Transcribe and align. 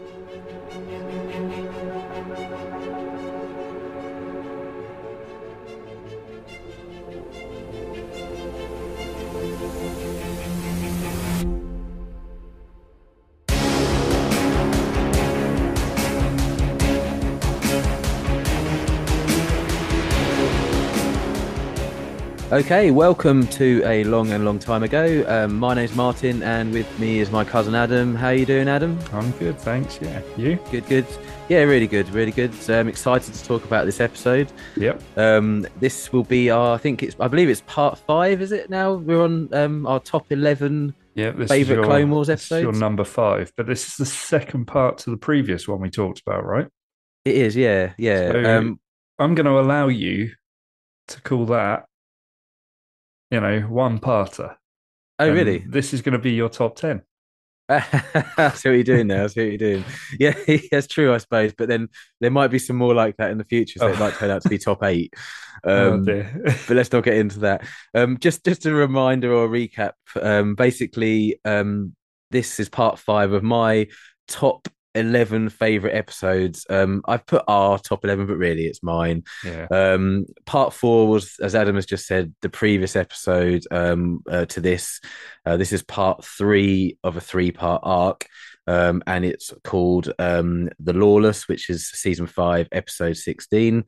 Thank 0.00 1.12
you. 1.12 1.17
Okay, 22.50 22.90
welcome 22.90 23.46
to 23.48 23.82
a 23.84 24.04
long 24.04 24.30
and 24.32 24.42
long 24.46 24.58
time 24.58 24.82
ago. 24.82 25.22
Um, 25.28 25.58
my 25.58 25.74
name's 25.74 25.94
Martyn, 25.94 26.42
and 26.42 26.72
with 26.72 26.98
me 26.98 27.18
is 27.18 27.30
my 27.30 27.44
cousin 27.44 27.74
Adam. 27.74 28.14
How 28.14 28.28
are 28.28 28.34
you 28.34 28.46
doing, 28.46 28.68
Adam? 28.68 28.98
I'm 29.12 29.32
good, 29.32 29.58
thanks. 29.58 29.98
Yeah, 30.00 30.22
you? 30.38 30.58
Good, 30.70 30.86
good. 30.86 31.06
Yeah, 31.50 31.64
really 31.64 31.86
good, 31.86 32.08
really 32.08 32.32
good. 32.32 32.54
So 32.54 32.80
I'm 32.80 32.88
excited 32.88 33.34
to 33.34 33.44
talk 33.44 33.66
about 33.66 33.84
this 33.84 34.00
episode. 34.00 34.50
Yep. 34.76 35.02
Um, 35.18 35.66
this 35.78 36.10
will 36.10 36.24
be 36.24 36.48
our, 36.48 36.74
I 36.74 36.78
think 36.78 37.02
it's, 37.02 37.14
I 37.20 37.28
believe 37.28 37.50
it's 37.50 37.60
part 37.66 37.98
five. 37.98 38.40
Is 38.40 38.50
it 38.50 38.70
now? 38.70 38.94
We're 38.94 39.22
on 39.22 39.52
um, 39.52 39.86
our 39.86 40.00
top 40.00 40.32
eleven 40.32 40.94
Yeah, 41.16 41.32
favorite 41.44 41.76
your, 41.76 41.84
Clone 41.84 42.10
Wars 42.10 42.28
this 42.28 42.50
is 42.50 42.62
your 42.62 42.72
number 42.72 43.04
five, 43.04 43.52
but 43.58 43.66
this 43.66 43.86
is 43.86 43.96
the 43.98 44.06
second 44.06 44.64
part 44.64 44.96
to 44.98 45.10
the 45.10 45.18
previous 45.18 45.68
one 45.68 45.82
we 45.82 45.90
talked 45.90 46.22
about, 46.26 46.46
right? 46.46 46.68
It 47.26 47.34
is, 47.34 47.56
yeah, 47.56 47.92
yeah. 47.98 48.32
So- 48.32 48.44
um, 48.44 48.80
I'm 49.18 49.34
going 49.34 49.44
to 49.44 49.58
allow 49.58 49.88
you 49.88 50.30
to 51.08 51.20
call 51.20 51.44
that, 51.46 51.87
you 53.30 53.40
know, 53.40 53.60
one 53.60 53.98
parter. 53.98 54.56
oh, 55.18 55.30
really? 55.30 55.58
This 55.68 55.92
is 55.94 56.02
going 56.02 56.12
to 56.14 56.18
be 56.18 56.32
your 56.32 56.48
top 56.48 56.76
ten. 56.76 57.02
I 57.70 58.52
see 58.54 58.68
what 58.70 58.74
you're 58.76 58.82
doing 58.82 59.08
now. 59.08 59.24
I 59.24 59.26
see 59.26 59.40
what 59.42 59.60
you're 59.60 59.72
doing. 59.72 59.84
Yeah, 60.18 60.32
that's 60.70 60.86
true, 60.86 61.12
I 61.12 61.18
suppose. 61.18 61.52
But 61.56 61.68
then 61.68 61.88
there 62.20 62.30
might 62.30 62.48
be 62.48 62.58
some 62.58 62.76
more 62.76 62.94
like 62.94 63.18
that 63.18 63.30
in 63.30 63.36
the 63.36 63.44
future. 63.44 63.78
So 63.80 63.88
it 63.88 63.96
Oh. 63.96 63.98
might 63.98 64.14
turn 64.14 64.30
out 64.30 64.40
to 64.42 64.48
be 64.48 64.56
top 64.56 64.82
eight. 64.84 65.12
Oh, 65.64 65.92
Um, 65.94 66.04
dear. 66.04 66.40
but 66.66 66.76
let's 66.76 66.90
not 66.92 67.04
get 67.04 67.16
into 67.18 67.40
that. 67.40 67.66
Um, 67.94 68.16
just 68.18 68.42
just 68.44 68.64
a 68.64 68.72
reminder 68.72 69.32
or 69.34 69.44
a 69.44 69.48
recap. 69.48 69.92
Um, 70.20 70.54
basically, 70.54 71.38
um, 71.44 71.94
this 72.30 72.58
is 72.58 72.70
part 72.70 72.98
five 72.98 73.32
of 73.32 73.42
my 73.42 73.88
top 74.28 74.66
eleven 74.98 75.48
favorite 75.48 75.94
episodes. 75.94 76.66
Um, 76.68 77.02
I've 77.06 77.26
put 77.26 77.44
our 77.48 77.78
top 77.78 78.04
eleven, 78.04 78.26
but 78.26 78.36
really 78.36 78.66
it's 78.66 78.82
mine. 78.82 79.24
yeah. 79.44 79.66
Um, 79.70 80.26
part 80.44 80.72
four 80.72 81.08
was, 81.08 81.36
as 81.40 81.54
Adam 81.54 81.76
has 81.76 81.86
just 81.86 82.06
said, 82.06 82.34
the 82.42 82.50
previous 82.50 82.96
episode 82.96 83.64
um, 83.70 84.20
uh, 84.30 84.44
to 84.46 84.60
this. 84.60 85.00
Uh, 85.46 85.56
this 85.56 85.72
is 85.72 85.82
part 85.82 86.24
three 86.24 86.98
of 87.02 87.16
a 87.16 87.20
three-part 87.20 87.80
arc, 87.84 88.26
um, 88.66 89.02
and 89.06 89.24
it's 89.24 89.52
called 89.64 90.12
um, 90.18 90.68
"The 90.78 90.92
Lawless," 90.92 91.48
which 91.48 91.70
is 91.70 91.88
season 91.88 92.26
five, 92.26 92.68
episode 92.72 93.16
sixteen. 93.16 93.84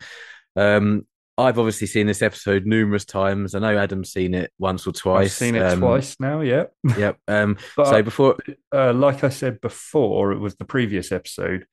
Um, 0.56 1.06
I've 1.40 1.58
obviously 1.58 1.86
seen 1.86 2.06
this 2.06 2.22
episode 2.22 2.66
numerous 2.66 3.04
times. 3.04 3.54
I 3.54 3.58
know 3.58 3.76
Adam's 3.78 4.12
seen 4.12 4.34
it 4.34 4.52
once 4.58 4.86
or 4.86 4.92
twice. 4.92 5.26
I've 5.26 5.32
seen 5.32 5.54
it 5.56 5.62
Um, 5.62 5.80
twice 5.80 6.18
now, 6.20 6.40
yeah. 6.40 6.64
Yep. 6.96 7.18
Um, 7.28 7.56
But 7.76 7.86
so 7.86 8.02
before, 8.02 8.36
uh, 8.74 8.92
like 8.92 9.24
I 9.24 9.28
said 9.28 9.60
before, 9.60 10.32
it 10.32 10.38
was 10.38 10.56
the 10.56 10.64
previous 10.64 11.12
episode. 11.12 11.66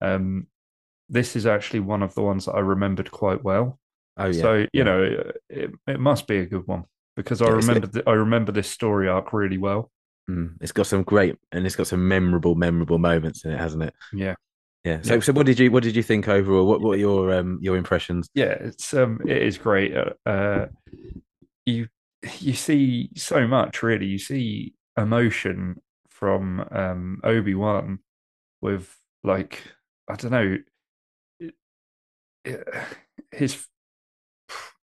Um, 0.00 0.46
this 1.08 1.36
is 1.36 1.46
actually 1.46 1.80
one 1.80 2.02
of 2.02 2.14
the 2.14 2.22
ones 2.22 2.46
that 2.46 2.52
I 2.54 2.60
remembered 2.60 3.10
quite 3.10 3.42
well. 3.44 3.78
oh 4.16 4.26
yeah, 4.26 4.32
so 4.42 4.54
you 4.54 4.68
yeah. 4.72 4.84
know, 4.84 5.22
it, 5.48 5.70
it 5.86 6.00
must 6.00 6.26
be 6.26 6.38
a 6.38 6.46
good 6.46 6.66
one 6.66 6.84
because 7.16 7.42
I 7.42 7.46
Yeah, 7.46 7.52
remember 7.52 7.86
th- 7.86 8.04
I 8.06 8.12
remember 8.12 8.52
this 8.52 8.68
story 8.70 9.08
arc 9.08 9.32
really 9.32 9.58
well. 9.58 9.90
Mm, 10.30 10.56
it's 10.60 10.72
got 10.72 10.86
some 10.86 11.02
great 11.02 11.36
and 11.52 11.66
it's 11.66 11.76
got 11.76 11.86
some 11.86 12.08
memorable, 12.08 12.54
memorable 12.54 12.98
moments 12.98 13.44
in 13.44 13.50
it, 13.52 13.58
hasn't 13.58 13.82
it? 13.82 13.94
Yeah, 14.12 14.34
Yeah. 14.84 15.00
So, 15.02 15.14
Yeah. 15.14 15.20
so 15.20 15.32
what 15.32 15.46
did 15.46 15.58
you 15.58 15.70
what 15.70 15.82
did 15.82 15.96
you 15.96 16.02
think 16.02 16.28
overall? 16.28 16.66
What 16.66 16.80
what 16.80 16.96
are 16.96 17.00
your 17.00 17.32
um 17.34 17.58
your 17.62 17.76
impressions? 17.76 18.28
yeah, 18.34 18.52
it's 18.60 18.92
um, 18.94 19.20
it 19.26 19.42
is 19.42 19.56
great. 19.58 19.96
Uh, 19.96 20.12
uh, 20.26 20.66
you 21.66 21.88
you 22.38 22.52
see 22.54 23.10
so 23.16 23.46
much 23.46 23.82
really. 23.82 24.06
You 24.06 24.18
see 24.18 24.74
emotion 24.96 25.80
from 26.10 26.66
um 26.70 27.20
Obi 27.24 27.54
Wan 27.54 27.98
with 28.60 28.94
like 29.24 29.62
I 30.08 30.16
don't 30.16 30.30
know 30.30 30.58
it- 31.40 31.54
it- 32.44 32.68
his 33.32 33.66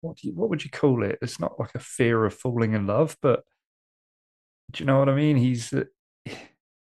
what 0.00 0.16
do 0.18 0.28
you, 0.28 0.34
what 0.34 0.48
would 0.48 0.62
you 0.64 0.70
call 0.70 1.02
it? 1.02 1.18
It's 1.20 1.40
not 1.40 1.58
like 1.58 1.74
a 1.74 1.80
fear 1.80 2.24
of 2.24 2.32
falling 2.32 2.72
in 2.72 2.86
love, 2.86 3.16
but 3.20 3.42
do 4.70 4.82
you 4.82 4.86
know 4.86 5.00
what 5.00 5.08
I 5.08 5.14
mean? 5.16 5.36
He's 5.36 5.74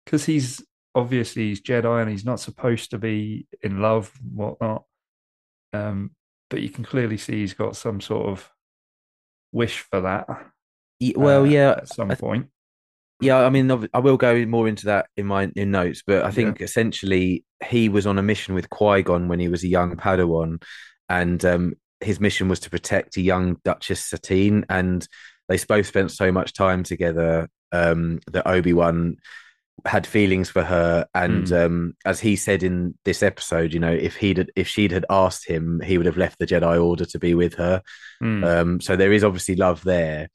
because 0.06 0.26
he's 0.26 0.62
obviously 0.96 1.50
he's 1.50 1.62
Jedi 1.62 2.02
and 2.02 2.10
he's 2.10 2.26
not 2.26 2.40
supposed 2.40 2.92
to 2.92 2.98
be 2.98 3.46
in 3.62 3.82
love, 3.82 4.12
and 4.24 4.36
whatnot. 4.36 4.84
Um, 5.74 6.12
but 6.50 6.62
you 6.62 6.70
can 6.70 6.84
clearly 6.86 7.18
see 7.18 7.34
he's 7.42 7.54
got 7.54 7.76
some 7.76 8.00
sort 8.02 8.28
of 8.28 8.50
wish 9.52 9.80
for 9.80 10.02
that. 10.02 10.28
Y- 11.02 11.14
Well, 11.16 11.42
uh, 11.42 11.46
yeah, 11.46 11.72
at 11.72 11.90
some 11.90 12.12
I- 12.12 12.16
point. 12.16 12.48
yeah. 13.20 13.40
I 13.46 13.50
mean, 13.50 13.70
I 13.94 14.00
will 14.00 14.18
go 14.18 14.46
more 14.46 14.68
into 14.68 14.86
that 14.86 15.08
in 15.18 15.26
my 15.26 15.52
in 15.56 15.72
notes, 15.72 16.02
but 16.06 16.24
I 16.24 16.28
Yeah. 16.28 16.32
think 16.32 16.62
essentially 16.62 17.44
he 17.66 17.90
was 17.90 18.08
on 18.08 18.18
a 18.18 18.24
mission 18.24 18.56
with 18.56 18.70
Qui 18.70 19.02
Gon 19.04 19.28
when 19.28 19.40
he 19.40 19.48
was 19.50 19.64
a 19.64 19.68
young 19.68 19.96
Padawan, 19.98 20.64
and 21.10 21.44
um, 21.44 21.74
his 22.00 22.20
mission 22.20 22.48
was 22.48 22.60
to 22.62 22.70
protect 22.70 23.18
a 23.18 23.22
young 23.22 23.58
Duchess 23.66 24.02
Satine, 24.06 24.66
and 24.70 25.06
they 25.50 25.58
both 25.68 25.88
spent 25.88 26.12
so 26.12 26.32
much 26.32 26.54
time 26.54 26.84
together 26.84 27.50
um, 27.72 28.20
that 28.32 28.48
Obi 28.48 28.74
Wan 28.74 29.18
had 29.86 30.08
feelings 30.08 30.50
for 30.50 30.64
her 30.64 31.06
and 31.14 31.46
Mm. 31.48 31.66
um 31.66 31.94
as 32.06 32.20
he 32.20 32.36
said 32.36 32.64
in 32.64 32.96
this 33.06 33.22
episode 33.24 33.74
you 33.74 33.80
know 33.80 33.92
if 33.92 34.16
he'd 34.16 34.50
if 34.56 34.68
she'd 34.68 34.92
had 34.92 35.06
asked 35.10 35.48
him 35.48 35.80
he 35.82 35.98
would 35.98 36.06
have 36.08 36.18
left 36.18 36.40
the 36.40 36.48
jedi 36.48 36.84
order 36.84 37.06
to 37.06 37.20
be 37.20 37.36
with 37.36 37.56
her 37.56 37.82
Mm. 38.22 38.44
um 38.46 38.82
so 38.82 38.96
there 38.96 39.14
is 39.14 39.24
obviously 39.24 39.56
love 39.56 39.84
there 39.84 40.30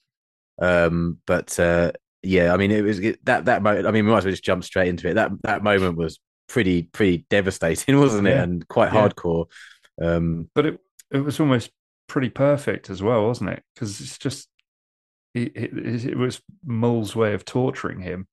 um 0.60 1.18
but 1.26 1.58
uh 1.58 1.92
yeah 2.22 2.52
i 2.52 2.56
mean 2.56 2.70
it 2.70 2.82
was 2.82 2.98
it, 2.98 3.24
that 3.24 3.46
that 3.46 3.62
moment 3.62 3.86
i 3.86 3.90
mean 3.90 4.04
we 4.04 4.10
might 4.12 4.18
as 4.18 4.24
well 4.24 4.32
just 4.32 4.44
jump 4.44 4.62
straight 4.64 4.88
into 4.88 5.08
it 5.08 5.14
that 5.14 5.30
that 5.42 5.62
moment 5.62 5.96
was 5.96 6.20
pretty 6.48 6.82
pretty 6.84 7.24
devastating 7.30 7.98
wasn't 8.00 8.26
it 8.26 8.32
Yeah. 8.36 8.42
and 8.42 8.68
quite 8.68 8.92
Yeah. 8.92 9.08
hardcore 9.08 9.46
um 10.02 10.50
but 10.54 10.66
it 10.66 10.78
it 11.10 11.18
was 11.20 11.40
almost 11.40 11.70
pretty 12.06 12.28
perfect 12.28 12.90
as 12.90 13.00
well, 13.02 13.26
wasn't 13.26 13.50
it? 13.50 13.62
Because 13.74 14.00
it's 14.00 14.18
just 14.18 14.48
it, 15.34 15.52
it, 15.56 16.04
it 16.06 16.16
was 16.18 16.40
Maul's 16.64 17.14
way 17.14 17.34
of 17.34 17.44
torturing 17.44 18.00
him, 18.00 18.26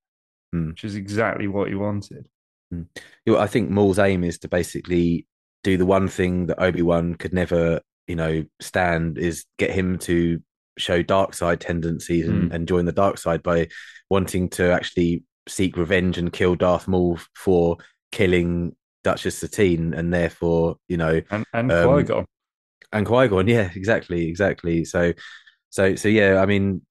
Hmm. 0.53 0.69
which 0.69 0.83
is 0.83 0.95
exactly 0.95 1.47
what 1.47 1.69
he 1.69 1.75
wanted. 1.75 2.27
know, 2.71 3.37
i 3.37 3.47
think 3.47 3.69
maul's 3.69 3.99
aim 3.99 4.23
is 4.23 4.39
to 4.39 4.47
basically 4.47 5.25
do 5.63 5.77
the 5.77 5.85
one 5.85 6.07
thing 6.07 6.47
that 6.47 6.61
obi-wan 6.61 7.15
could 7.15 7.33
never 7.33 7.81
you 8.07 8.15
know 8.15 8.43
stand 8.61 9.17
is 9.17 9.45
get 9.57 9.71
him 9.71 9.97
to 9.97 10.41
show 10.77 11.01
dark 11.01 11.33
side 11.33 11.59
tendencies 11.59 12.27
and, 12.27 12.51
and 12.53 12.67
join 12.67 12.85
the 12.85 12.91
dark 12.91 13.17
side 13.17 13.41
by 13.41 13.67
wanting 14.09 14.47
to 14.49 14.71
actually 14.71 15.23
seek 15.47 15.75
revenge 15.75 16.17
and 16.17 16.33
kill 16.33 16.55
darth 16.55 16.87
maul 16.87 17.17
for 17.35 17.77
killing 18.11 18.75
duchess 19.03 19.37
satine 19.37 19.93
and 19.93 20.13
therefore 20.13 20.75
you 20.87 20.97
know 20.97 21.21
And 21.31 21.45
and 21.53 21.71
Um, 21.71 21.93
Qui 21.93 22.03
Gon, 22.03 22.25
and 22.93 23.05
Qui-Gon, 23.05 23.47
yeah, 23.47 23.69
exactly, 23.75 24.27
exactly. 24.27 24.85
So, 24.85 25.13
so, 25.69 25.95
so, 25.95 26.07
yeah. 26.07 26.39
I 26.41 26.45
mean, 26.45 26.81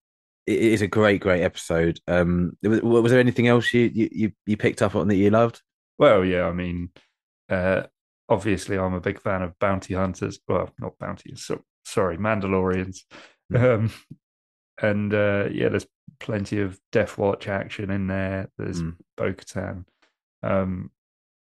it, 0.46 0.58
is 0.58 0.82
a 0.82 0.86
great, 0.86 1.20
great 1.20 1.42
episode. 1.42 2.00
Um, 2.08 2.56
was, 2.62 2.80
was 2.82 3.10
there 3.12 3.20
anything 3.20 3.48
else 3.48 3.72
you, 3.74 3.90
you 3.94 4.32
you 4.46 4.56
picked 4.56 4.82
up 4.82 4.94
on 4.94 5.08
that 5.08 5.16
you 5.16 5.30
loved? 5.30 5.62
well, 5.98 6.24
yeah, 6.24 6.44
I 6.44 6.52
mean, 6.52 6.90
uh, 7.48 7.84
obviously, 8.28 8.76
I'm 8.78 8.94
a 8.94 9.00
big 9.00 9.20
fan 9.20 9.42
of 9.42 9.58
bounty 9.58 9.94
hunters. 9.94 10.38
Well, 10.46 10.70
not 10.78 10.98
bounty, 10.98 11.34
so, 11.36 11.62
sorry, 11.84 12.18
Mandalorians. 12.18 12.98
Mm. 13.52 13.74
Um, 13.78 13.90
and 14.82 15.14
uh, 15.14 15.48
yeah, 15.52 15.68
there's 15.70 15.86
plenty 16.20 16.60
of 16.60 16.78
Death 16.92 17.16
Watch 17.16 17.48
action 17.48 17.90
in 17.90 18.06
there. 18.08 18.50
There's 18.58 18.82
Mm. 18.82 18.96
Bo-Katan. 19.16 19.84
Um, 20.42 20.90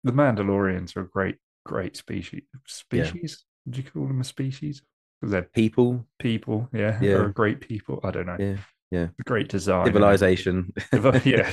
the 0.03 0.11
Mandalorians 0.11 0.97
are 0.97 1.01
a 1.01 1.07
great, 1.09 1.37
great 1.65 1.95
species. 1.95 2.41
Species? 2.67 3.45
Would 3.65 3.77
you 3.77 3.83
call 3.83 4.07
them 4.07 4.19
a 4.19 4.23
species? 4.25 4.81
'Cause 5.21 5.31
they're 5.31 5.43
People, 5.43 6.05
people. 6.19 6.67
Yeah, 6.73 6.99
Yeah. 7.01 7.17
they're 7.17 7.27
a 7.27 7.33
great 7.33 7.61
people. 7.61 8.01
I 8.03 8.11
don't 8.11 8.25
know. 8.25 8.35
yeah, 8.37 8.57
yeah. 8.93 9.07
A 9.19 9.23
great 9.23 9.49
design. 9.49 9.87
civilization. 9.87 10.71
yeah, 11.25 11.51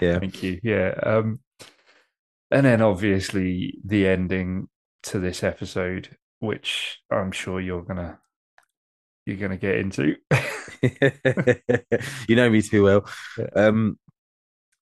yeah, 0.00 0.18
Thank 0.18 0.42
you. 0.42 0.58
Yeah. 0.64 0.94
Um, 1.00 1.38
and 2.50 2.66
then 2.66 2.82
obviously 2.82 3.78
the 3.84 4.08
ending 4.08 4.68
to 5.04 5.20
this 5.20 5.44
episode, 5.44 6.16
which 6.40 6.98
I'm 7.08 7.30
sure 7.30 7.60
you're 7.60 7.84
gonna 7.84 8.18
you're 9.24 9.36
gonna 9.36 9.56
get 9.56 9.76
into. 9.76 10.16
you 12.28 12.34
know 12.34 12.50
me 12.50 12.62
too 12.62 12.82
well. 12.82 13.08
Yeah. 13.38 13.46
Um, 13.54 13.98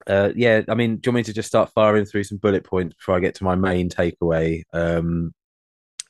uh, 0.06 0.31
yeah. 0.35 0.62
I 0.69 0.75
mean, 0.75 0.97
do 0.97 1.08
you 1.08 1.12
want 1.12 1.17
me 1.17 1.25
to 1.25 1.35
just 1.35 1.49
start 1.49 1.70
firing 1.75 2.06
through 2.06 2.25
some 2.25 2.38
bullet 2.38 2.64
points 2.64 2.94
before 2.94 3.14
I 3.14 3.20
get 3.20 3.35
to 3.37 3.44
my 3.44 3.56
main 3.56 3.91
takeaway? 3.91 4.62
Um, 4.73 5.35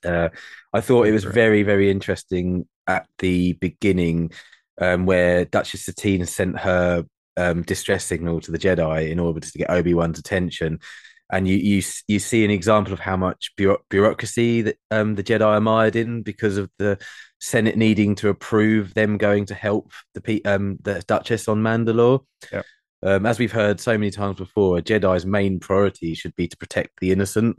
uh, 0.05 0.29
I 0.73 0.81
thought 0.81 1.09
it 1.09 1.13
was 1.13 1.25
very, 1.25 1.65
very 1.65 1.91
interesting 1.91 2.69
at 2.87 3.09
the 3.19 3.55
beginning, 3.55 4.31
um, 4.81 5.07
where 5.07 5.45
Duchess 5.45 5.85
Satine 5.85 6.27
sent 6.27 6.59
her 6.59 7.05
um, 7.37 7.63
distress 7.63 8.05
signal 8.05 8.41
to 8.41 8.53
the 8.53 8.59
Jedi 8.59 9.11
in 9.11 9.19
order 9.19 9.41
to 9.41 9.59
get 9.59 9.71
Obi 9.71 9.95
Wan's 9.95 10.19
attention, 10.19 10.81
and 11.31 11.47
you 11.47 11.57
you 11.57 11.83
you 12.09 12.19
see 12.19 12.45
an 12.45 12.51
example 12.51 12.93
of 12.93 13.01
how 13.01 13.17
much 13.17 13.53
bureaucracy 13.89 14.63
that 14.63 14.77
um, 14.91 15.15
the 15.15 15.23
Jedi 15.23 15.45
are 15.45 15.61
mired 15.61 15.97
in 15.97 16.23
because 16.23 16.57
of 16.57 16.71
the 16.79 16.99
Senate 17.41 17.77
needing 17.77 18.15
to 18.17 18.29
approve 18.29 18.95
them 18.95 19.17
going 19.17 19.47
to 19.47 19.55
help 19.55 19.93
the 20.15 20.45
um, 20.45 20.79
the 20.83 21.03
Duchess 21.07 21.49
on 21.49 21.63
Mandalore. 21.63 22.25
Yeah. 22.53 22.63
Um, 23.03 23.25
as 23.25 23.39
we've 23.39 23.53
heard 23.53 23.81
so 23.81 23.97
many 23.97 24.11
times 24.11 24.37
before, 24.37 24.79
a 24.79 24.83
Jedi's 24.83 25.25
main 25.25 25.59
priority 25.59 26.15
should 26.15 26.37
be 26.37 26.49
to 26.49 26.57
protect 26.57 27.01
the 27.01 27.13
innocent, 27.13 27.57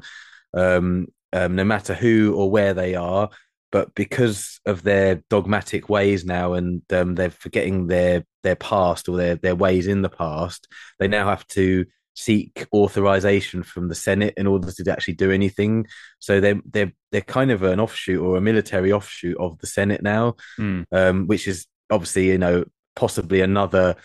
um, 0.54 1.08
um, 1.34 1.56
no 1.56 1.64
matter 1.64 1.96
who 1.96 2.36
or 2.36 2.52
where 2.52 2.76
they 2.76 2.94
are. 2.94 3.30
But 3.72 3.96
because 3.96 4.60
of 4.66 4.84
their 4.84 5.24
dogmatic 5.30 5.90
ways 5.90 6.26
now, 6.26 6.54
and 6.54 6.82
um, 6.92 7.16
they're 7.16 7.30
forgetting 7.30 7.88
their 7.88 8.26
their 8.44 8.56
past 8.56 9.08
or 9.08 9.18
their 9.18 9.36
their 9.36 9.56
ways 9.56 9.88
in 9.88 10.02
the 10.02 10.10
past, 10.10 10.68
they 11.00 11.08
now 11.08 11.28
have 11.28 11.48
to 11.48 11.86
seek 12.14 12.68
authorization 12.74 13.64
from 13.64 13.88
the 13.88 13.96
Senate 13.96 14.34
in 14.38 14.48
order 14.48 14.72
to 14.72 14.92
actually 14.92 15.14
do 15.14 15.32
anything. 15.32 15.88
So 16.20 16.40
they're 16.40 16.62
they're 16.66 16.92
they're 17.12 17.22
kind 17.22 17.52
of 17.52 17.64
an 17.64 17.80
offshoot 17.80 18.22
or 18.22 18.38
a 18.38 18.42
military 18.42 18.92
offshoot 18.92 19.38
of 19.38 19.58
the 19.60 19.68
Senate 19.68 20.04
now, 20.04 20.36
mm. 20.60 20.86
um, 20.92 21.28
which 21.28 21.48
is 21.48 21.68
obviously 21.90 22.28
you 22.28 22.38
know 22.38 22.66
possibly 22.96 23.42
another 23.42 23.96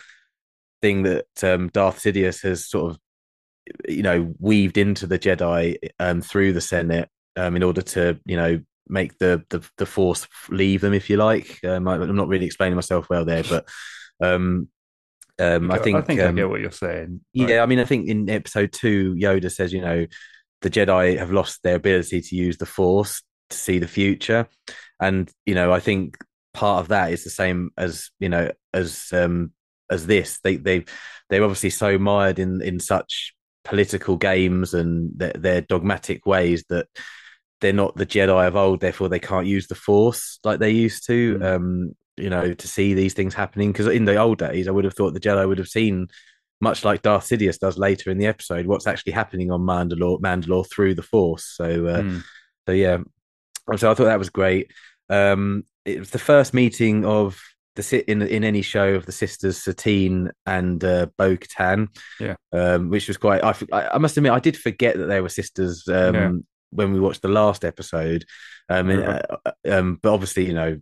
thing 0.81 1.03
that 1.03 1.43
um, 1.43 1.69
Darth 1.69 1.99
Sidious 1.99 2.41
has 2.43 2.65
sort 2.65 2.91
of 2.91 2.99
you 3.87 4.03
know 4.03 4.33
weaved 4.39 4.77
into 4.77 5.07
the 5.07 5.19
Jedi 5.19 5.77
um, 5.99 6.21
through 6.21 6.53
the 6.53 6.61
Senate 6.61 7.09
um, 7.35 7.55
in 7.55 7.63
order 7.63 7.81
to 7.81 8.19
you 8.25 8.37
know 8.37 8.61
make 8.89 9.17
the 9.17 9.43
the, 9.49 9.67
the 9.77 9.85
Force 9.85 10.27
leave 10.49 10.81
them, 10.81 10.93
if 10.93 11.09
you 11.09 11.17
like. 11.17 11.59
Um, 11.63 11.87
I, 11.87 11.95
am 11.95 12.15
not 12.15 12.27
really 12.27 12.45
explaining 12.45 12.75
myself 12.75 13.09
well 13.09 13.25
there, 13.25 13.43
but 13.43 13.67
um, 14.21 14.69
um, 15.39 15.71
I 15.71 15.77
think 15.77 15.97
I 15.97 16.01
think 16.01 16.19
I 16.19 16.25
um, 16.25 16.35
get 16.35 16.49
what 16.49 16.61
you're 16.61 16.71
saying. 16.71 17.21
Yeah, 17.33 17.61
I 17.61 17.65
mean, 17.65 17.79
I 17.79 17.85
think 17.85 18.07
in 18.07 18.29
episode 18.29 18.71
two, 18.71 19.15
Yoda 19.15 19.51
says, 19.51 19.71
you 19.71 19.81
know, 19.81 20.07
the 20.61 20.69
Jedi 20.69 21.17
have 21.17 21.31
lost 21.31 21.61
their 21.63 21.75
ability 21.75 22.21
to 22.21 22.35
use 22.35 22.57
the 22.57 22.65
Force 22.65 23.21
to 23.49 23.57
see 23.57 23.79
the 23.79 23.87
future, 23.87 24.47
and 24.99 25.31
you 25.45 25.55
know, 25.55 25.71
I 25.71 25.79
think 25.79 26.17
part 26.53 26.81
of 26.81 26.87
that 26.87 27.11
is 27.11 27.23
the 27.23 27.29
same 27.29 27.69
as 27.77 28.09
you 28.19 28.29
know 28.29 28.51
as 28.73 29.09
um 29.13 29.51
as 29.89 30.07
this. 30.07 30.39
They 30.43 30.55
they 30.55 30.85
they're 31.29 31.43
obviously 31.43 31.69
so 31.69 31.97
mired 31.97 32.39
in 32.39 32.61
in 32.61 32.79
such 32.79 33.33
political 33.63 34.15
games 34.15 34.73
and 34.73 35.11
their, 35.15 35.33
their 35.33 35.61
dogmatic 35.61 36.25
ways 36.25 36.63
that 36.69 36.87
they're 37.61 37.73
not 37.73 37.95
the 37.95 38.05
Jedi 38.05 38.47
of 38.47 38.55
old, 38.55 38.81
therefore 38.81 39.09
they 39.09 39.19
can't 39.19 39.47
use 39.47 39.67
the 39.67 39.75
Force 39.75 40.39
like 40.43 40.59
they 40.59 40.71
used 40.71 41.05
to. 41.07 41.37
Mm. 41.39 41.55
Um, 41.55 41.95
you 42.19 42.31
know, 42.31 42.51
to 42.51 42.67
see 42.67 42.95
these 42.95 43.13
things 43.13 43.35
happening. 43.35 43.71
Because 43.71 43.87
in 43.87 44.05
the 44.05 44.17
old 44.17 44.39
days, 44.39 44.67
I 44.67 44.71
would 44.71 44.85
have 44.85 44.95
thought 44.95 45.13
the 45.13 45.19
Jedi 45.19 45.47
would 45.47 45.59
have 45.59 45.67
seen, 45.67 46.07
much 46.59 46.83
like 46.83 47.03
Darth 47.03 47.25
Sidious 47.25 47.59
does 47.59 47.77
later 47.77 48.09
in 48.09 48.17
the 48.17 48.25
episode, 48.25 48.65
what's 48.65 48.87
actually 48.87 49.11
happening 49.11 49.51
on 49.51 49.61
Mandalore, 49.61 50.19
Mandalore 50.19 50.67
through 50.69 50.95
the 50.95 51.03
Force. 51.03 51.45
So, 51.45 51.85
uh, 51.85 52.01
mm. 52.01 52.23
so 52.67 52.73
yeah, 52.73 52.97
so 53.75 53.91
I 53.91 53.93
thought 53.93 54.05
that 54.05 54.17
was 54.17 54.31
great. 54.31 54.71
Um, 55.09 55.63
it 55.85 55.99
was 55.99 56.09
the 56.09 56.19
first 56.19 56.55
meeting 56.55 57.05
of 57.05 57.39
the 57.75 57.83
sit 57.83 58.05
in 58.05 58.23
in 58.23 58.43
any 58.43 58.63
show 58.63 58.95
of 58.95 59.05
the 59.05 59.11
sisters 59.11 59.61
Satine 59.61 60.31
and 60.47 60.83
uh, 60.83 61.05
Bo 61.17 61.37
Katan, 61.37 61.89
yeah, 62.19 62.35
um, 62.51 62.89
which 62.89 63.07
was 63.07 63.17
quite. 63.17 63.43
I, 63.43 63.53
I 63.71 63.99
must 63.99 64.17
admit, 64.17 64.31
I 64.31 64.39
did 64.39 64.57
forget 64.57 64.97
that 64.97 65.05
they 65.05 65.21
were 65.21 65.29
sisters 65.29 65.87
um. 65.87 66.45
When 66.71 66.93
we 66.93 66.99
watched 66.99 67.21
the 67.21 67.27
last 67.27 67.65
episode. 67.65 68.25
Um, 68.69 68.89
and, 68.89 69.03
uh, 69.03 69.21
um, 69.69 69.99
but 70.01 70.13
obviously, 70.13 70.45
you 70.45 70.53
know, 70.53 70.79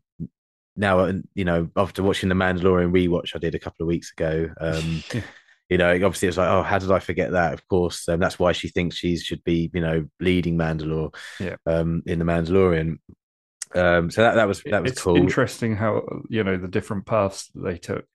now 0.76 1.00
uh, 1.00 1.14
you 1.34 1.46
know 1.46 1.70
after 1.78 2.04
watching 2.04 2.30
the 2.30 2.36
Mandalorian 2.36 2.92
rewatch 2.92 3.34
I 3.34 3.40
did 3.40 3.56
a 3.56 3.60
couple 3.60 3.84
of 3.84 3.88
weeks 3.88 4.12
ago. 4.12 4.50
Um, 4.60 5.04
you 5.70 5.78
know, 5.78 5.92
obviously 5.92 6.28
it's 6.28 6.38
like, 6.38 6.50
oh, 6.50 6.62
how 6.62 6.78
did 6.78 6.92
I 6.92 7.00
forget 7.00 7.32
that? 7.32 7.54
Of 7.54 7.68
course, 7.68 8.08
um, 8.08 8.20
that's 8.20 8.38
why 8.38 8.52
she 8.52 8.68
thinks 8.70 8.98
she 8.98 9.18
should 9.18 9.44
be, 9.44 9.72
you 9.74 9.82
know, 9.82 10.06
leading 10.20 10.58
Mandalore, 10.58 11.16
yeah. 11.40 11.56
um, 11.66 12.04
in 12.06 12.20
the 12.20 12.26
Mandalorian. 12.26 13.00
Um, 13.74 14.12
so 14.12 14.22
that 14.22 14.36
that 14.36 14.48
was 14.48 14.62
that 14.64 14.84
was 14.84 14.92
it's 14.92 15.02
cool. 15.02 15.18
Interesting 15.18 15.76
how 15.76 16.04
you 16.30 16.44
know 16.44 16.58
the 16.58 16.68
different 16.68 17.06
paths 17.06 17.50
they 17.56 17.78
took. 17.78 18.06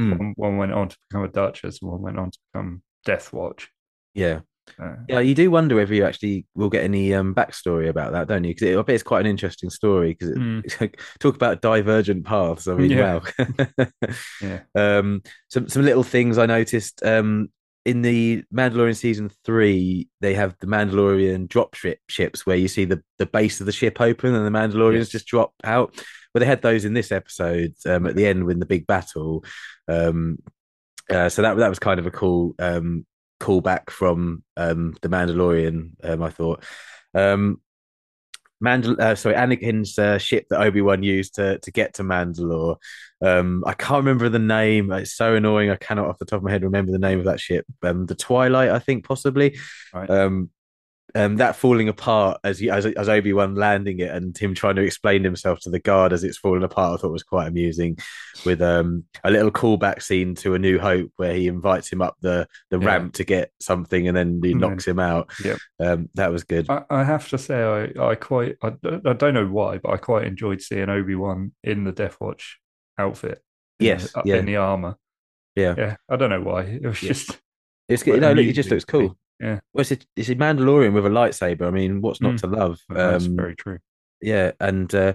Mm. 0.00 0.18
One, 0.18 0.34
one, 0.36 0.56
went 0.56 0.72
on 0.72 0.88
to 0.88 0.96
become 1.08 1.24
a 1.24 1.28
Duchess, 1.28 1.82
and 1.82 1.90
one 1.90 2.00
went 2.00 2.18
on 2.18 2.30
to 2.30 2.38
become 2.52 2.82
Death 3.04 3.32
Watch. 3.32 3.70
Yeah, 4.14 4.40
uh, 4.80 4.96
yeah, 5.08 5.20
you 5.20 5.34
do 5.34 5.50
wonder 5.50 5.76
whether 5.76 5.94
you 5.94 6.04
actually 6.04 6.46
will 6.54 6.70
get 6.70 6.84
any 6.84 7.14
um, 7.14 7.34
backstory 7.34 7.88
about 7.88 8.12
that, 8.12 8.28
don't 8.28 8.44
you? 8.44 8.54
Because 8.54 8.76
I 8.76 8.82
bet 8.82 8.94
it's 8.94 9.02
quite 9.02 9.20
an 9.20 9.30
interesting 9.30 9.70
story. 9.70 10.16
Because 10.18 10.36
mm. 10.36 10.94
talk 11.20 11.34
about 11.34 11.60
divergent 11.60 12.24
paths. 12.24 12.66
I 12.66 12.74
mean, 12.74 12.90
yeah. 12.90 13.20
wow. 13.38 13.86
yeah. 14.42 14.60
Um, 14.74 15.22
some 15.48 15.68
some 15.68 15.82
little 15.84 16.02
things 16.02 16.38
I 16.38 16.46
noticed. 16.46 17.04
Um, 17.04 17.48
in 17.84 18.00
the 18.00 18.42
Mandalorian 18.52 18.96
season 18.96 19.30
three, 19.44 20.08
they 20.20 20.34
have 20.34 20.56
the 20.60 20.66
Mandalorian 20.66 21.48
drop 21.48 21.74
ship 21.74 21.98
ships 22.08 22.46
where 22.46 22.56
you 22.56 22.66
see 22.66 22.86
the, 22.86 23.02
the 23.18 23.26
base 23.26 23.60
of 23.60 23.66
the 23.66 23.72
ship 23.72 24.00
open 24.00 24.34
and 24.34 24.46
the 24.46 24.58
Mandalorians 24.58 25.00
yes. 25.00 25.08
just 25.10 25.26
drop 25.26 25.52
out. 25.62 25.94
But 26.32 26.40
they 26.40 26.46
had 26.46 26.62
those 26.62 26.86
in 26.86 26.94
this 26.94 27.12
episode 27.12 27.74
um, 27.86 28.06
at 28.06 28.16
the 28.16 28.26
end 28.26 28.44
with 28.44 28.58
the 28.58 28.66
big 28.66 28.86
battle. 28.86 29.44
Um, 29.86 30.38
uh, 31.10 31.28
so 31.28 31.42
that 31.42 31.58
that 31.58 31.68
was 31.68 31.78
kind 31.78 32.00
of 32.00 32.06
a 32.06 32.10
cool 32.10 32.54
um, 32.58 33.04
callback 33.44 33.90
from 33.90 34.42
um, 34.56 34.96
the 35.02 35.08
Mandalorian. 35.08 35.90
Um, 36.02 36.22
I 36.22 36.30
thought. 36.30 36.64
Um, 37.14 37.60
Mandal- 38.64 38.98
uh, 38.98 39.14
sorry, 39.14 39.34
Anakin's 39.34 39.98
uh, 39.98 40.16
ship 40.16 40.46
that 40.48 40.60
Obi 40.60 40.80
Wan 40.80 41.02
used 41.02 41.34
to 41.34 41.58
to 41.58 41.70
get 41.70 41.94
to 41.94 42.02
Mandalore. 42.02 42.76
Um, 43.20 43.62
I 43.66 43.74
can't 43.74 44.04
remember 44.04 44.28
the 44.28 44.38
name. 44.38 44.90
It's 44.92 45.14
so 45.14 45.34
annoying. 45.34 45.70
I 45.70 45.76
cannot, 45.76 46.08
off 46.08 46.18
the 46.18 46.24
top 46.24 46.38
of 46.38 46.44
my 46.44 46.50
head, 46.50 46.62
remember 46.62 46.92
the 46.92 46.98
name 46.98 47.18
of 47.18 47.26
that 47.26 47.40
ship. 47.40 47.66
Um, 47.82 48.06
the 48.06 48.14
Twilight, 48.14 48.70
I 48.70 48.78
think, 48.78 49.06
possibly. 49.06 49.58
Right. 49.92 50.08
Um, 50.08 50.50
um, 51.14 51.36
that 51.36 51.56
falling 51.56 51.88
apart 51.88 52.40
as 52.42 52.60
as, 52.62 52.86
as 52.86 53.08
Obi 53.08 53.32
Wan 53.32 53.54
landing 53.54 54.00
it 54.00 54.10
and 54.10 54.36
him 54.36 54.54
trying 54.54 54.76
to 54.76 54.82
explain 54.82 55.22
himself 55.22 55.60
to 55.60 55.70
the 55.70 55.78
guard 55.78 56.12
as 56.12 56.24
it's 56.24 56.38
falling 56.38 56.64
apart, 56.64 56.98
I 56.98 57.02
thought 57.02 57.12
was 57.12 57.22
quite 57.22 57.46
amusing. 57.46 57.98
With 58.44 58.60
um, 58.60 59.04
a 59.22 59.30
little 59.30 59.52
callback 59.52 60.02
scene 60.02 60.34
to 60.36 60.54
A 60.54 60.58
New 60.58 60.78
Hope 60.78 61.12
where 61.16 61.34
he 61.34 61.46
invites 61.46 61.92
him 61.92 62.02
up 62.02 62.16
the 62.20 62.48
the 62.70 62.80
yeah. 62.80 62.86
ramp 62.86 63.14
to 63.14 63.24
get 63.24 63.52
something 63.60 64.08
and 64.08 64.16
then 64.16 64.40
he 64.42 64.54
knocks 64.54 64.86
him 64.86 64.98
out. 64.98 65.30
Yep. 65.44 65.58
Um, 65.78 66.08
that 66.14 66.32
was 66.32 66.42
good. 66.42 66.68
I, 66.68 66.82
I, 66.90 67.04
have 67.04 67.28
to 67.28 67.38
say, 67.38 67.92
I 67.96 68.08
I 68.10 68.14
quite 68.16 68.56
I, 68.62 68.72
I 69.04 69.12
don't 69.12 69.34
know 69.34 69.46
why, 69.46 69.78
but 69.78 69.92
I 69.92 69.98
quite 69.98 70.26
enjoyed 70.26 70.62
seeing 70.62 70.90
Obi 70.90 71.14
Wan 71.14 71.52
in 71.62 71.84
the 71.84 71.92
Death 71.92 72.16
Watch 72.20 72.58
outfit. 72.98 73.40
Yes, 73.78 74.12
in, 74.16 74.22
yeah. 74.24 74.36
in 74.36 74.46
the 74.46 74.56
armor. 74.56 74.96
Yeah, 75.54 75.74
yeah. 75.78 75.96
I 76.08 76.16
don't 76.16 76.30
know 76.30 76.40
why. 76.40 76.62
It 76.62 76.82
was 76.82 77.02
yeah. 77.02 77.08
just. 77.08 77.38
It's 77.86 78.06
you 78.06 78.18
know, 78.18 78.32
look, 78.32 78.46
it 78.46 78.54
just 78.54 78.70
looks 78.70 78.84
cool. 78.84 79.16
Yeah. 79.44 79.60
Well, 79.74 79.82
it's 79.82 79.92
a, 79.92 79.98
it's 80.16 80.30
a 80.30 80.34
Mandalorian 80.36 80.94
with 80.94 81.04
a 81.04 81.10
lightsaber. 81.10 81.66
I 81.66 81.70
mean, 81.70 82.00
what's 82.00 82.22
not 82.22 82.34
mm. 82.34 82.40
to 82.40 82.46
love? 82.46 82.80
That's 82.88 83.26
um, 83.26 83.36
very 83.36 83.54
true. 83.54 83.78
Yeah, 84.22 84.52
and 84.58 84.92
uh, 84.94 85.12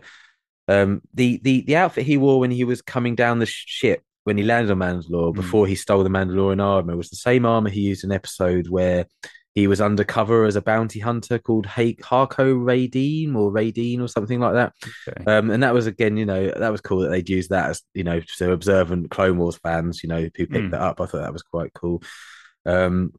um, 0.67 1.01
the 1.15 1.39
the 1.43 1.61
the 1.61 1.77
outfit 1.77 2.05
he 2.05 2.17
wore 2.17 2.39
when 2.39 2.51
he 2.51 2.63
was 2.63 2.83
coming 2.83 3.15
down 3.15 3.39
the 3.39 3.47
ship 3.47 4.03
when 4.25 4.37
he 4.37 4.43
landed 4.43 4.71
on 4.71 4.77
Mandalore 4.77 5.31
mm. 5.31 5.35
before 5.35 5.65
he 5.65 5.73
stole 5.73 6.03
the 6.03 6.09
Mandalorian 6.11 6.61
armor 6.61 6.95
was 6.95 7.09
the 7.09 7.15
same 7.15 7.43
armor 7.43 7.71
he 7.71 7.81
used 7.81 8.03
in 8.03 8.11
episode 8.11 8.69
where 8.69 9.07
he 9.55 9.65
was 9.65 9.81
undercover 9.81 10.45
as 10.45 10.55
a 10.55 10.61
bounty 10.61 10.99
hunter 10.99 11.39
called 11.39 11.67
H- 11.75 11.99
Hako 12.07 12.53
Radine 12.53 13.35
or 13.35 13.51
Radine 13.51 13.99
or 13.99 14.07
something 14.07 14.39
like 14.39 14.53
that. 14.53 14.73
Okay. 15.07 15.25
Um, 15.25 15.49
and 15.49 15.63
that 15.63 15.73
was 15.73 15.87
again, 15.87 16.17
you 16.17 16.25
know, 16.27 16.51
that 16.51 16.71
was 16.71 16.81
cool 16.81 16.99
that 16.99 17.09
they'd 17.09 17.27
use 17.27 17.47
that 17.47 17.71
as 17.71 17.81
you 17.95 18.03
know, 18.03 18.21
so 18.27 18.51
observant 18.51 19.09
Clone 19.09 19.39
Wars 19.39 19.57
fans, 19.57 20.03
you 20.03 20.09
know, 20.09 20.21
who 20.21 20.29
picked 20.29 20.51
mm. 20.51 20.71
that 20.71 20.81
up. 20.81 21.01
I 21.01 21.07
thought 21.07 21.23
that 21.23 21.33
was 21.33 21.41
quite 21.41 21.73
cool. 21.73 22.03
Um, 22.67 23.13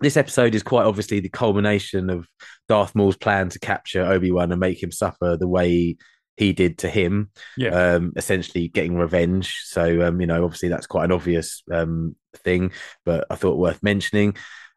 this 0.00 0.16
episode 0.16 0.54
is 0.54 0.62
quite 0.62 0.84
obviously 0.84 1.20
the 1.20 1.28
culmination 1.28 2.10
of 2.10 2.26
Darth 2.68 2.94
Maul's 2.94 3.16
plan 3.16 3.48
to 3.50 3.58
capture 3.58 4.04
Obi 4.04 4.30
Wan 4.30 4.52
and 4.52 4.60
make 4.60 4.82
him 4.82 4.92
suffer 4.92 5.36
the 5.36 5.48
way 5.48 5.96
he 6.36 6.52
did 6.52 6.78
to 6.78 6.88
him. 6.88 7.30
Yeah. 7.56 7.70
Um, 7.70 8.12
essentially 8.16 8.68
getting 8.68 8.96
revenge. 8.96 9.60
So 9.64 10.06
um, 10.06 10.20
you 10.20 10.26
know, 10.26 10.44
obviously 10.44 10.68
that's 10.68 10.86
quite 10.86 11.04
an 11.04 11.12
obvious 11.12 11.62
um 11.72 12.14
thing, 12.36 12.72
but 13.04 13.26
I 13.30 13.34
thought 13.34 13.58
worth 13.58 13.82
mentioning. 13.82 14.36